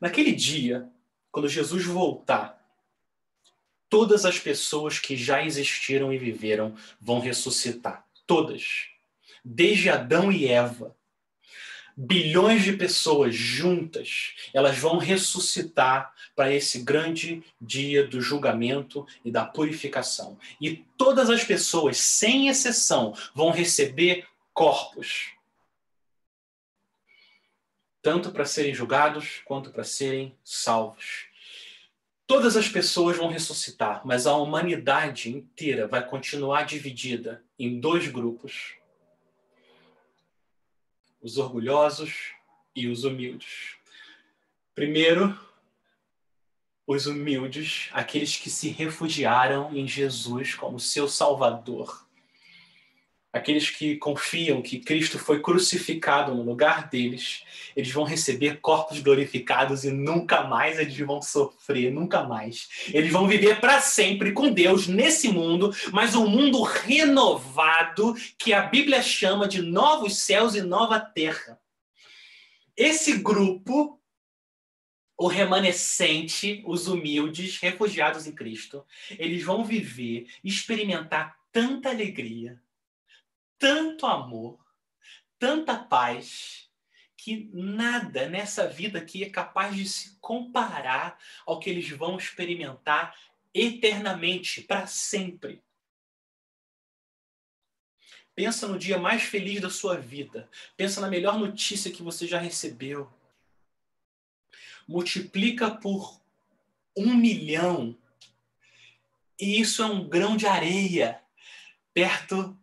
naquele 0.00 0.32
dia, 0.32 0.88
quando 1.30 1.48
Jesus 1.48 1.84
voltar, 1.84 2.58
todas 3.88 4.24
as 4.24 4.38
pessoas 4.38 4.98
que 4.98 5.16
já 5.16 5.44
existiram 5.44 6.12
e 6.12 6.18
viveram 6.18 6.74
vão 7.00 7.20
ressuscitar. 7.20 8.06
Todas. 8.26 8.88
Desde 9.44 9.88
Adão 9.88 10.32
e 10.32 10.46
Eva. 10.46 10.96
Bilhões 12.00 12.62
de 12.62 12.74
pessoas 12.74 13.34
juntas, 13.34 14.32
elas 14.54 14.78
vão 14.78 14.98
ressuscitar 14.98 16.14
para 16.36 16.54
esse 16.54 16.84
grande 16.84 17.42
dia 17.60 18.06
do 18.06 18.20
julgamento 18.20 19.04
e 19.24 19.32
da 19.32 19.44
purificação. 19.44 20.38
E 20.60 20.76
todas 20.96 21.28
as 21.28 21.42
pessoas, 21.42 21.98
sem 21.98 22.46
exceção, 22.46 23.12
vão 23.34 23.50
receber 23.50 24.28
corpos. 24.54 25.32
Tanto 28.00 28.30
para 28.30 28.44
serem 28.44 28.72
julgados 28.72 29.42
quanto 29.44 29.72
para 29.72 29.82
serem 29.82 30.32
salvos. 30.44 31.26
Todas 32.28 32.56
as 32.56 32.68
pessoas 32.68 33.16
vão 33.16 33.28
ressuscitar, 33.28 34.02
mas 34.04 34.24
a 34.24 34.36
humanidade 34.36 35.30
inteira 35.30 35.88
vai 35.88 36.06
continuar 36.06 36.62
dividida 36.62 37.42
em 37.58 37.80
dois 37.80 38.06
grupos: 38.06 38.77
os 41.20 41.38
orgulhosos 41.38 42.32
e 42.74 42.88
os 42.88 43.04
humildes. 43.04 43.76
Primeiro, 44.74 45.38
os 46.86 47.06
humildes, 47.06 47.90
aqueles 47.92 48.36
que 48.36 48.48
se 48.48 48.68
refugiaram 48.68 49.76
em 49.76 49.86
Jesus 49.86 50.54
como 50.54 50.80
seu 50.80 51.08
Salvador 51.08 52.07
aqueles 53.32 53.70
que 53.70 53.96
confiam 53.96 54.62
que 54.62 54.78
Cristo 54.78 55.18
foi 55.18 55.40
crucificado 55.40 56.34
no 56.34 56.42
lugar 56.42 56.88
deles, 56.88 57.44
eles 57.76 57.90
vão 57.90 58.04
receber 58.04 58.60
corpos 58.60 59.00
glorificados 59.00 59.84
e 59.84 59.90
nunca 59.90 60.44
mais 60.44 60.78
eles 60.78 60.96
vão 60.98 61.20
sofrer, 61.20 61.92
nunca 61.92 62.22
mais. 62.24 62.68
Eles 62.92 63.12
vão 63.12 63.28
viver 63.28 63.60
para 63.60 63.80
sempre 63.80 64.32
com 64.32 64.50
Deus 64.50 64.86
nesse 64.86 65.28
mundo, 65.28 65.74
mas 65.92 66.14
um 66.14 66.26
mundo 66.26 66.62
renovado 66.62 68.14
que 68.38 68.52
a 68.52 68.62
Bíblia 68.62 69.02
chama 69.02 69.46
de 69.46 69.60
novos 69.60 70.18
céus 70.18 70.54
e 70.54 70.62
nova 70.62 70.98
terra. 70.98 71.60
Esse 72.76 73.18
grupo 73.18 73.98
o 75.20 75.26
remanescente, 75.26 76.62
os 76.64 76.86
humildes, 76.86 77.58
refugiados 77.58 78.28
em 78.28 78.32
Cristo, 78.32 78.86
eles 79.18 79.42
vão 79.42 79.64
viver, 79.64 80.28
experimentar 80.44 81.36
tanta 81.50 81.90
alegria, 81.90 82.62
tanto 83.58 84.06
amor, 84.06 84.58
tanta 85.38 85.76
paz, 85.76 86.68
que 87.16 87.50
nada 87.52 88.28
nessa 88.28 88.68
vida 88.68 88.98
aqui 88.98 89.24
é 89.24 89.30
capaz 89.30 89.74
de 89.74 89.86
se 89.88 90.16
comparar 90.20 91.18
ao 91.44 91.58
que 91.58 91.68
eles 91.68 91.90
vão 91.90 92.16
experimentar 92.16 93.14
eternamente, 93.52 94.62
para 94.62 94.86
sempre. 94.86 95.62
Pensa 98.34 98.68
no 98.68 98.78
dia 98.78 98.98
mais 98.98 99.24
feliz 99.24 99.60
da 99.60 99.68
sua 99.68 99.96
vida. 99.96 100.48
Pensa 100.76 101.00
na 101.00 101.08
melhor 101.08 101.38
notícia 101.38 101.90
que 101.90 102.04
você 102.04 102.24
já 102.24 102.38
recebeu. 102.38 103.12
Multiplica 104.86 105.72
por 105.72 106.20
um 106.96 107.16
milhão. 107.16 107.98
E 109.40 109.60
isso 109.60 109.82
é 109.82 109.86
um 109.86 110.08
grão 110.08 110.36
de 110.36 110.46
areia 110.46 111.20
perto 111.92 112.56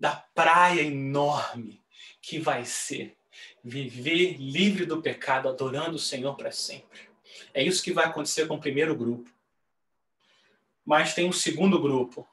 da 0.00 0.16
praia 0.16 0.80
enorme 0.80 1.82
que 2.22 2.38
vai 2.38 2.64
ser 2.64 3.16
viver 3.62 4.36
livre 4.38 4.86
do 4.86 5.02
pecado, 5.02 5.48
adorando 5.48 5.96
o 5.96 5.98
Senhor 5.98 6.34
para 6.34 6.50
sempre. 6.50 7.00
É 7.52 7.62
isso 7.62 7.82
que 7.82 7.92
vai 7.92 8.06
acontecer 8.06 8.46
com 8.46 8.54
o 8.54 8.60
primeiro 8.60 8.96
grupo. 8.96 9.30
Mas 10.84 11.14
tem 11.14 11.28
um 11.28 11.32
segundo 11.32 11.80
grupo, 11.80 12.26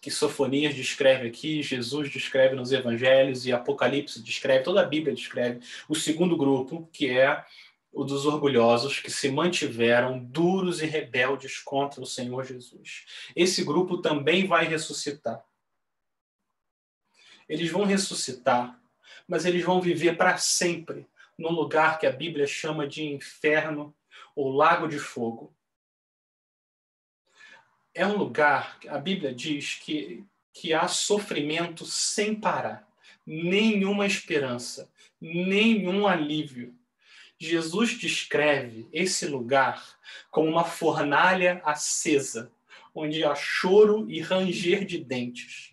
que 0.00 0.10
Sofonias 0.10 0.74
descreve 0.74 1.28
aqui, 1.28 1.62
Jesus 1.62 2.10
descreve 2.10 2.56
nos 2.56 2.72
evangelhos 2.72 3.46
e 3.46 3.52
Apocalipse 3.52 4.20
descreve, 4.20 4.64
toda 4.64 4.80
a 4.80 4.86
Bíblia 4.86 5.14
descreve. 5.14 5.60
O 5.88 5.94
segundo 5.94 6.36
grupo, 6.36 6.88
que 6.92 7.10
é 7.10 7.44
o 7.92 8.02
dos 8.02 8.24
orgulhosos 8.24 8.98
que 8.98 9.10
se 9.10 9.30
mantiveram 9.30 10.18
duros 10.18 10.80
e 10.80 10.86
rebeldes 10.86 11.58
contra 11.58 12.00
o 12.00 12.06
Senhor 12.06 12.44
Jesus. 12.44 13.04
Esse 13.36 13.62
grupo 13.62 13.98
também 13.98 14.46
vai 14.46 14.64
ressuscitar 14.64 15.44
eles 17.52 17.70
vão 17.70 17.84
ressuscitar, 17.84 18.80
mas 19.28 19.44
eles 19.44 19.62
vão 19.62 19.78
viver 19.78 20.16
para 20.16 20.38
sempre 20.38 21.06
num 21.36 21.50
lugar 21.50 21.98
que 21.98 22.06
a 22.06 22.10
Bíblia 22.10 22.46
chama 22.46 22.88
de 22.88 23.04
inferno 23.04 23.94
ou 24.34 24.50
lago 24.50 24.88
de 24.88 24.98
fogo. 24.98 25.54
É 27.94 28.06
um 28.06 28.16
lugar, 28.16 28.78
a 28.88 28.96
Bíblia 28.96 29.34
diz 29.34 29.74
que, 29.74 30.24
que 30.50 30.72
há 30.72 30.88
sofrimento 30.88 31.84
sem 31.84 32.34
parar, 32.34 32.88
nenhuma 33.26 34.06
esperança, 34.06 34.90
nenhum 35.20 36.06
alívio. 36.06 36.74
Jesus 37.38 37.98
descreve 37.98 38.88
esse 38.94 39.26
lugar 39.26 39.98
como 40.30 40.48
uma 40.48 40.64
fornalha 40.64 41.60
acesa, 41.66 42.50
onde 42.94 43.22
há 43.22 43.34
choro 43.34 44.10
e 44.10 44.22
ranger 44.22 44.86
de 44.86 44.96
dentes. 44.96 45.71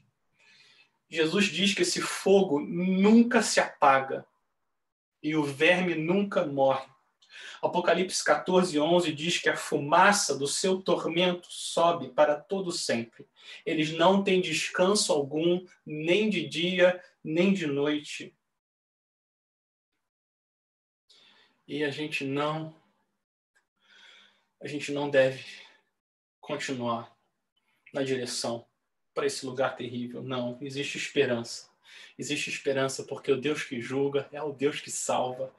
Jesus 1.09 1.45
diz 1.45 1.73
que 1.73 1.81
esse 1.81 2.01
fogo 2.01 2.59
nunca 2.59 3.41
se 3.41 3.59
apaga 3.59 4.25
e 5.23 5.35
o 5.35 5.43
verme 5.43 5.95
nunca 5.95 6.45
morre. 6.45 6.87
Apocalipse 7.61 8.23
14, 8.23 8.79
11 8.79 9.11
diz 9.11 9.37
que 9.37 9.49
a 9.49 9.57
fumaça 9.57 10.37
do 10.37 10.47
seu 10.47 10.81
tormento 10.81 11.47
sobe 11.49 12.09
para 12.09 12.39
todo 12.39 12.71
sempre. 12.71 13.27
Eles 13.65 13.91
não 13.91 14.23
têm 14.23 14.39
descanso 14.39 15.11
algum, 15.11 15.65
nem 15.85 16.29
de 16.29 16.47
dia, 16.47 17.03
nem 17.23 17.53
de 17.53 17.65
noite. 17.65 18.35
E 21.67 21.83
a 21.83 21.89
gente 21.89 22.23
não 22.23 22.75
a 24.61 24.67
gente 24.67 24.91
não 24.91 25.09
deve 25.09 25.45
continuar 26.41 27.15
na 27.93 28.03
direção 28.03 28.67
para 29.13 29.25
esse 29.25 29.45
lugar 29.45 29.75
terrível. 29.75 30.23
Não, 30.23 30.57
existe 30.61 30.97
esperança. 30.97 31.69
Existe 32.17 32.49
esperança 32.49 33.03
porque 33.03 33.31
o 33.31 33.39
Deus 33.39 33.63
que 33.63 33.81
julga 33.81 34.27
é 34.31 34.41
o 34.41 34.51
Deus 34.51 34.79
que 34.81 34.91
salva. 34.91 35.45
O 35.45 35.53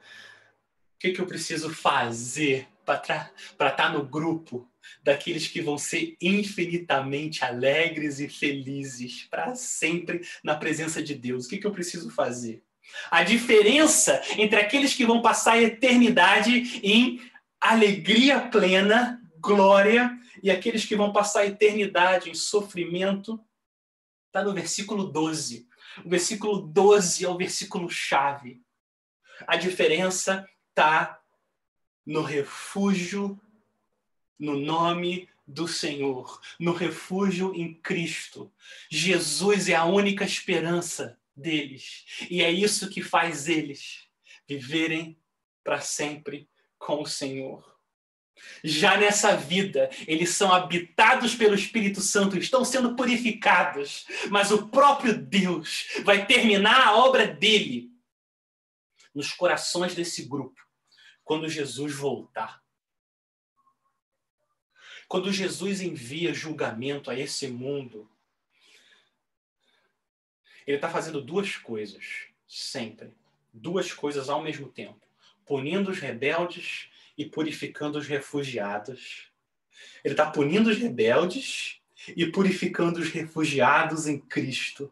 que, 0.99 1.11
que 1.11 1.21
eu 1.21 1.25
preciso 1.25 1.69
fazer 1.69 2.67
para 2.85 2.95
estar 2.95 3.71
tá 3.71 3.89
no 3.89 4.05
grupo 4.05 4.69
daqueles 5.03 5.47
que 5.47 5.61
vão 5.61 5.77
ser 5.77 6.15
infinitamente 6.21 7.43
alegres 7.43 8.19
e 8.19 8.29
felizes 8.29 9.27
para 9.29 9.55
sempre 9.55 10.21
na 10.43 10.55
presença 10.55 11.01
de 11.01 11.15
Deus? 11.15 11.45
O 11.45 11.49
que, 11.49 11.57
que 11.57 11.67
eu 11.67 11.71
preciso 11.71 12.09
fazer? 12.11 12.63
A 13.09 13.23
diferença 13.23 14.21
entre 14.37 14.59
aqueles 14.59 14.93
que 14.93 15.05
vão 15.05 15.21
passar 15.21 15.53
a 15.53 15.61
eternidade 15.61 16.81
em 16.83 17.21
alegria 17.59 18.39
plena, 18.39 19.21
glória, 19.39 20.11
e 20.41 20.49
aqueles 20.49 20.85
que 20.85 20.95
vão 20.95 21.11
passar 21.11 21.41
a 21.41 21.47
eternidade 21.47 22.29
em 22.29 22.33
sofrimento, 22.33 23.39
está 24.27 24.43
no 24.43 24.53
versículo 24.53 25.05
12. 25.05 25.67
O 26.05 26.09
versículo 26.09 26.61
12 26.61 27.25
é 27.25 27.29
o 27.29 27.37
versículo 27.37 27.89
chave. 27.89 28.61
A 29.45 29.57
diferença 29.57 30.47
está 30.69 31.21
no 32.05 32.21
refúgio, 32.21 33.39
no 34.39 34.57
nome 34.57 35.29
do 35.45 35.67
Senhor, 35.67 36.39
no 36.59 36.73
refúgio 36.73 37.53
em 37.53 37.73
Cristo. 37.73 38.51
Jesus 38.89 39.69
é 39.69 39.75
a 39.75 39.85
única 39.85 40.23
esperança 40.23 41.19
deles. 41.35 42.05
E 42.29 42.41
é 42.41 42.49
isso 42.49 42.89
que 42.89 43.01
faz 43.01 43.47
eles 43.47 44.07
viverem 44.47 45.17
para 45.63 45.81
sempre 45.81 46.49
com 46.77 47.01
o 47.01 47.05
Senhor. 47.05 47.70
Já 48.63 48.97
nessa 48.97 49.35
vida, 49.35 49.89
eles 50.07 50.29
são 50.31 50.53
habitados 50.53 51.35
pelo 51.35 51.55
Espírito 51.55 52.01
Santo, 52.01 52.37
estão 52.37 52.63
sendo 52.63 52.95
purificados, 52.95 54.05
mas 54.29 54.51
o 54.51 54.67
próprio 54.67 55.17
Deus 55.17 55.87
vai 56.03 56.25
terminar 56.25 56.87
a 56.87 56.95
obra 56.95 57.27
dele 57.27 57.91
nos 59.13 59.31
corações 59.33 59.95
desse 59.95 60.23
grupo 60.23 60.61
quando 61.23 61.49
Jesus 61.49 61.93
voltar. 61.93 62.61
Quando 65.07 65.31
Jesus 65.31 65.81
envia 65.81 66.33
julgamento 66.33 67.11
a 67.11 67.19
esse 67.19 67.47
mundo, 67.47 68.09
ele 70.65 70.77
está 70.77 70.89
fazendo 70.89 71.19
duas 71.21 71.57
coisas, 71.57 72.27
sempre. 72.47 73.13
Duas 73.53 73.91
coisas 73.91 74.29
ao 74.29 74.41
mesmo 74.41 74.69
tempo: 74.69 75.05
punindo 75.45 75.91
os 75.91 75.99
rebeldes 75.99 76.89
e 77.21 77.29
purificando 77.29 77.99
os 77.99 78.07
refugiados. 78.07 79.31
Ele 80.03 80.13
está 80.13 80.29
punindo 80.29 80.69
os 80.69 80.77
rebeldes 80.77 81.79
e 82.07 82.25
purificando 82.25 82.99
os 82.99 83.09
refugiados 83.09 84.07
em 84.07 84.19
Cristo. 84.19 84.91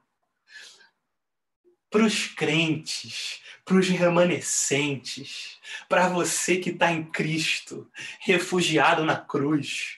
Para 1.90 2.06
os 2.06 2.28
crentes, 2.28 3.42
para 3.66 3.78
os 3.78 3.88
remanescentes, 3.88 5.58
para 5.88 6.08
você 6.08 6.58
que 6.58 6.70
está 6.70 6.92
em 6.92 7.04
Cristo, 7.04 7.90
refugiado 8.20 9.04
na 9.04 9.16
cruz, 9.16 9.98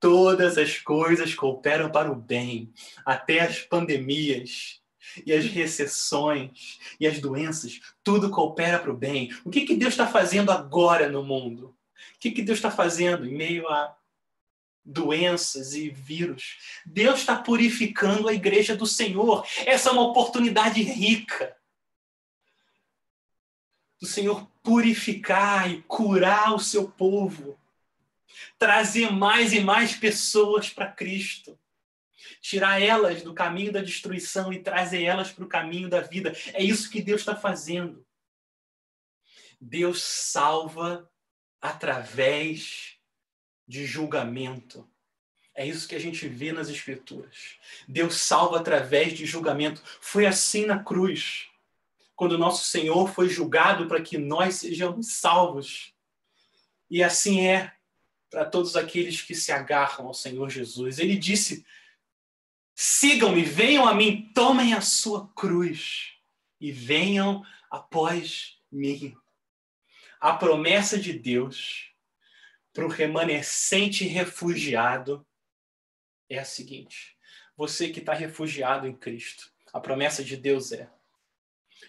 todas 0.00 0.56
as 0.56 0.78
coisas 0.78 1.34
cooperam 1.34 1.90
para 1.90 2.10
o 2.10 2.14
bem, 2.14 2.72
até 3.04 3.40
as 3.40 3.58
pandemias, 3.58 4.80
e 5.24 5.32
as 5.32 5.44
recessões 5.46 6.78
e 6.98 7.06
as 7.06 7.20
doenças, 7.20 7.80
tudo 8.02 8.30
coopera 8.30 8.78
para 8.78 8.90
o 8.90 8.96
bem. 8.96 9.32
O 9.44 9.50
que, 9.50 9.62
que 9.62 9.76
Deus 9.76 9.92
está 9.92 10.06
fazendo 10.06 10.50
agora 10.50 11.08
no 11.08 11.22
mundo? 11.22 11.74
O 12.14 12.18
que, 12.18 12.30
que 12.30 12.42
Deus 12.42 12.58
está 12.58 12.70
fazendo 12.70 13.26
em 13.26 13.34
meio 13.34 13.68
a 13.68 13.96
doenças 14.84 15.74
e 15.74 15.88
vírus? 15.88 16.58
Deus 16.84 17.20
está 17.20 17.36
purificando 17.36 18.28
a 18.28 18.34
igreja 18.34 18.76
do 18.76 18.86
Senhor. 18.86 19.46
Essa 19.64 19.90
é 19.90 19.92
uma 19.92 20.02
oportunidade 20.08 20.82
rica 20.82 21.56
do 24.00 24.06
Senhor 24.06 24.46
purificar 24.62 25.70
e 25.70 25.82
curar 25.82 26.54
o 26.54 26.58
seu 26.58 26.88
povo, 26.88 27.58
trazer 28.58 29.10
mais 29.12 29.52
e 29.52 29.60
mais 29.60 29.94
pessoas 29.94 30.68
para 30.68 30.90
Cristo 30.90 31.58
tirar 32.40 32.80
elas 32.80 33.22
do 33.22 33.34
caminho 33.34 33.72
da 33.72 33.82
destruição 33.82 34.52
e 34.52 34.62
trazer 34.62 35.02
elas 35.02 35.30
para 35.30 35.44
o 35.44 35.48
caminho 35.48 35.88
da 35.88 36.00
vida. 36.00 36.32
É 36.52 36.62
isso 36.62 36.90
que 36.90 37.02
Deus 37.02 37.20
está 37.20 37.34
fazendo. 37.34 38.04
Deus 39.60 40.02
salva 40.02 41.10
através 41.60 42.96
de 43.66 43.84
julgamento. 43.84 44.88
É 45.54 45.66
isso 45.66 45.88
que 45.88 45.94
a 45.94 45.98
gente 45.98 46.28
vê 46.28 46.52
nas 46.52 46.68
Escrituras. 46.68 47.56
Deus 47.88 48.16
salva 48.16 48.58
através 48.58 49.14
de 49.14 49.24
julgamento. 49.24 49.82
Foi 50.00 50.26
assim 50.26 50.66
na 50.66 50.82
cruz, 50.82 51.46
quando 52.14 52.38
nosso 52.38 52.64
Senhor 52.64 53.08
foi 53.12 53.28
julgado 53.28 53.86
para 53.86 54.02
que 54.02 54.18
nós 54.18 54.56
sejamos 54.56 55.14
salvos. 55.14 55.94
E 56.90 57.02
assim 57.02 57.46
é 57.46 57.72
para 58.30 58.44
todos 58.44 58.76
aqueles 58.76 59.22
que 59.22 59.34
se 59.34 59.50
agarram 59.50 60.08
ao 60.08 60.14
Senhor 60.14 60.48
Jesus. 60.50 60.98
Ele 60.98 61.16
disse 61.16 61.64
Sigam-me, 62.78 63.42
venham 63.42 63.88
a 63.88 63.94
mim, 63.94 64.30
tomem 64.34 64.74
a 64.74 64.82
sua 64.82 65.26
cruz 65.28 66.12
e 66.60 66.70
venham 66.70 67.42
após 67.70 68.58
mim. 68.70 69.16
A 70.20 70.34
promessa 70.34 70.98
de 70.98 71.14
Deus 71.14 71.90
para 72.74 72.84
o 72.84 72.88
remanescente 72.88 74.04
refugiado 74.04 75.26
é 76.28 76.38
a 76.38 76.44
seguinte: 76.44 77.16
você 77.56 77.88
que 77.88 78.00
está 78.00 78.12
refugiado 78.12 78.86
em 78.86 78.94
Cristo, 78.94 79.50
a 79.72 79.80
promessa 79.80 80.22
de 80.22 80.36
Deus 80.36 80.70
é: 80.70 80.90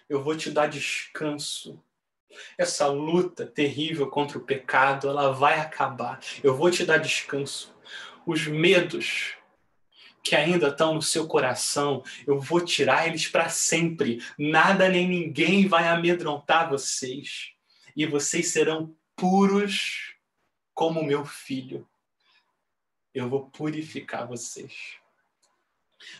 eu 0.08 0.24
vou 0.24 0.34
te 0.34 0.50
dar 0.50 0.68
descanso. 0.68 1.84
Essa 2.56 2.86
luta 2.86 3.46
terrível 3.46 4.08
contra 4.08 4.38
o 4.38 4.44
pecado, 4.44 5.08
ela 5.08 5.32
vai 5.32 5.60
acabar. 5.60 6.18
Eu 6.42 6.56
vou 6.56 6.70
te 6.70 6.84
dar 6.86 6.96
descanso. 6.96 7.74
Os 8.26 8.46
medos, 8.46 9.37
que 10.28 10.36
ainda 10.36 10.68
estão 10.68 10.92
no 10.92 11.00
seu 11.00 11.26
coração, 11.26 12.04
eu 12.26 12.38
vou 12.38 12.60
tirar 12.60 13.06
eles 13.06 13.26
para 13.26 13.48
sempre. 13.48 14.22
Nada 14.38 14.86
nem 14.86 15.08
ninguém 15.08 15.66
vai 15.66 15.88
amedrontar 15.88 16.68
vocês. 16.68 17.54
E 17.96 18.04
vocês 18.04 18.48
serão 18.48 18.94
puros 19.16 20.14
como 20.74 21.02
meu 21.02 21.24
filho. 21.24 21.88
Eu 23.14 23.30
vou 23.30 23.48
purificar 23.48 24.28
vocês. 24.28 24.98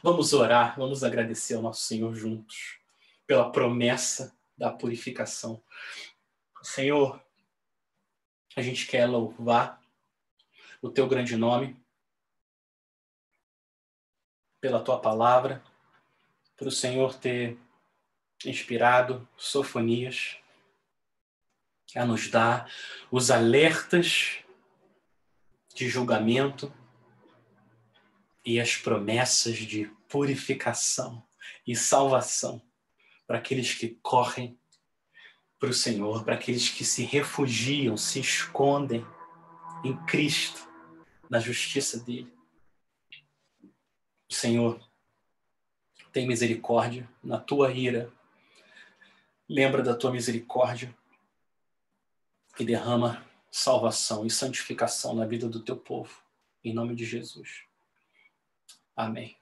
Vamos 0.03 0.33
orar, 0.33 0.75
vamos 0.79 1.05
agradecer 1.05 1.55
ao 1.55 1.63
nosso 1.63 1.83
Senhor 1.83 2.15
juntos 2.15 2.79
pela 3.27 3.53
promessa 3.53 4.35
da 4.57 4.71
purificação. 4.71 5.63
Senhor, 6.63 7.23
a 8.57 8.63
gente 8.63 8.87
quer 8.87 9.05
louvar 9.05 9.79
o 10.81 10.89
teu 10.89 11.07
grande 11.07 11.37
nome 11.37 11.79
pela 14.69 14.85
tua 14.85 15.01
palavra, 15.01 15.65
por 16.55 16.69
o 16.69 16.71
Senhor 16.71 17.15
ter 17.15 17.57
inspirado 18.45 19.27
Sofonias 19.35 20.37
a 21.97 22.05
nos 22.05 22.29
dar 22.29 22.71
os 23.11 23.31
alertas 23.31 24.41
de 25.75 25.89
julgamento 25.89 26.71
e 28.45 28.61
as 28.61 28.77
promessas 28.77 29.57
de 29.57 29.87
purificação 30.07 31.27
e 31.67 31.75
salvação 31.75 32.61
para 33.27 33.39
aqueles 33.39 33.73
que 33.73 33.99
correm 34.03 34.61
para 35.59 35.71
o 35.71 35.75
Senhor, 35.75 36.25
para 36.25 36.35
aqueles 36.35 36.69
que 36.69 36.85
se 36.85 37.05
refugiam, 37.05 37.97
se 37.97 38.21
escondem 38.21 39.03
em 39.83 39.97
Cristo, 40.05 40.69
na 41.31 41.41
justiça 41.41 41.99
dele. 42.01 42.38
Senhor, 44.29 44.81
tem 46.13 46.27
misericórdia 46.27 47.09
na 47.23 47.39
tua 47.39 47.73
ira. 47.73 48.13
Lembra 49.49 49.83
da 49.83 49.95
tua 49.95 50.11
misericórdia 50.11 50.95
e 52.59 52.65
derrama 52.65 53.25
salvação 53.51 54.27
e 54.27 54.31
santificação 54.31 55.15
na 55.15 55.25
vida 55.25 55.49
do 55.49 55.61
teu 55.61 55.77
povo. 55.77 56.23
Em 56.63 56.75
nome 56.75 56.95
de 56.95 57.05
Jesus. 57.05 57.65
Amém. 58.95 59.37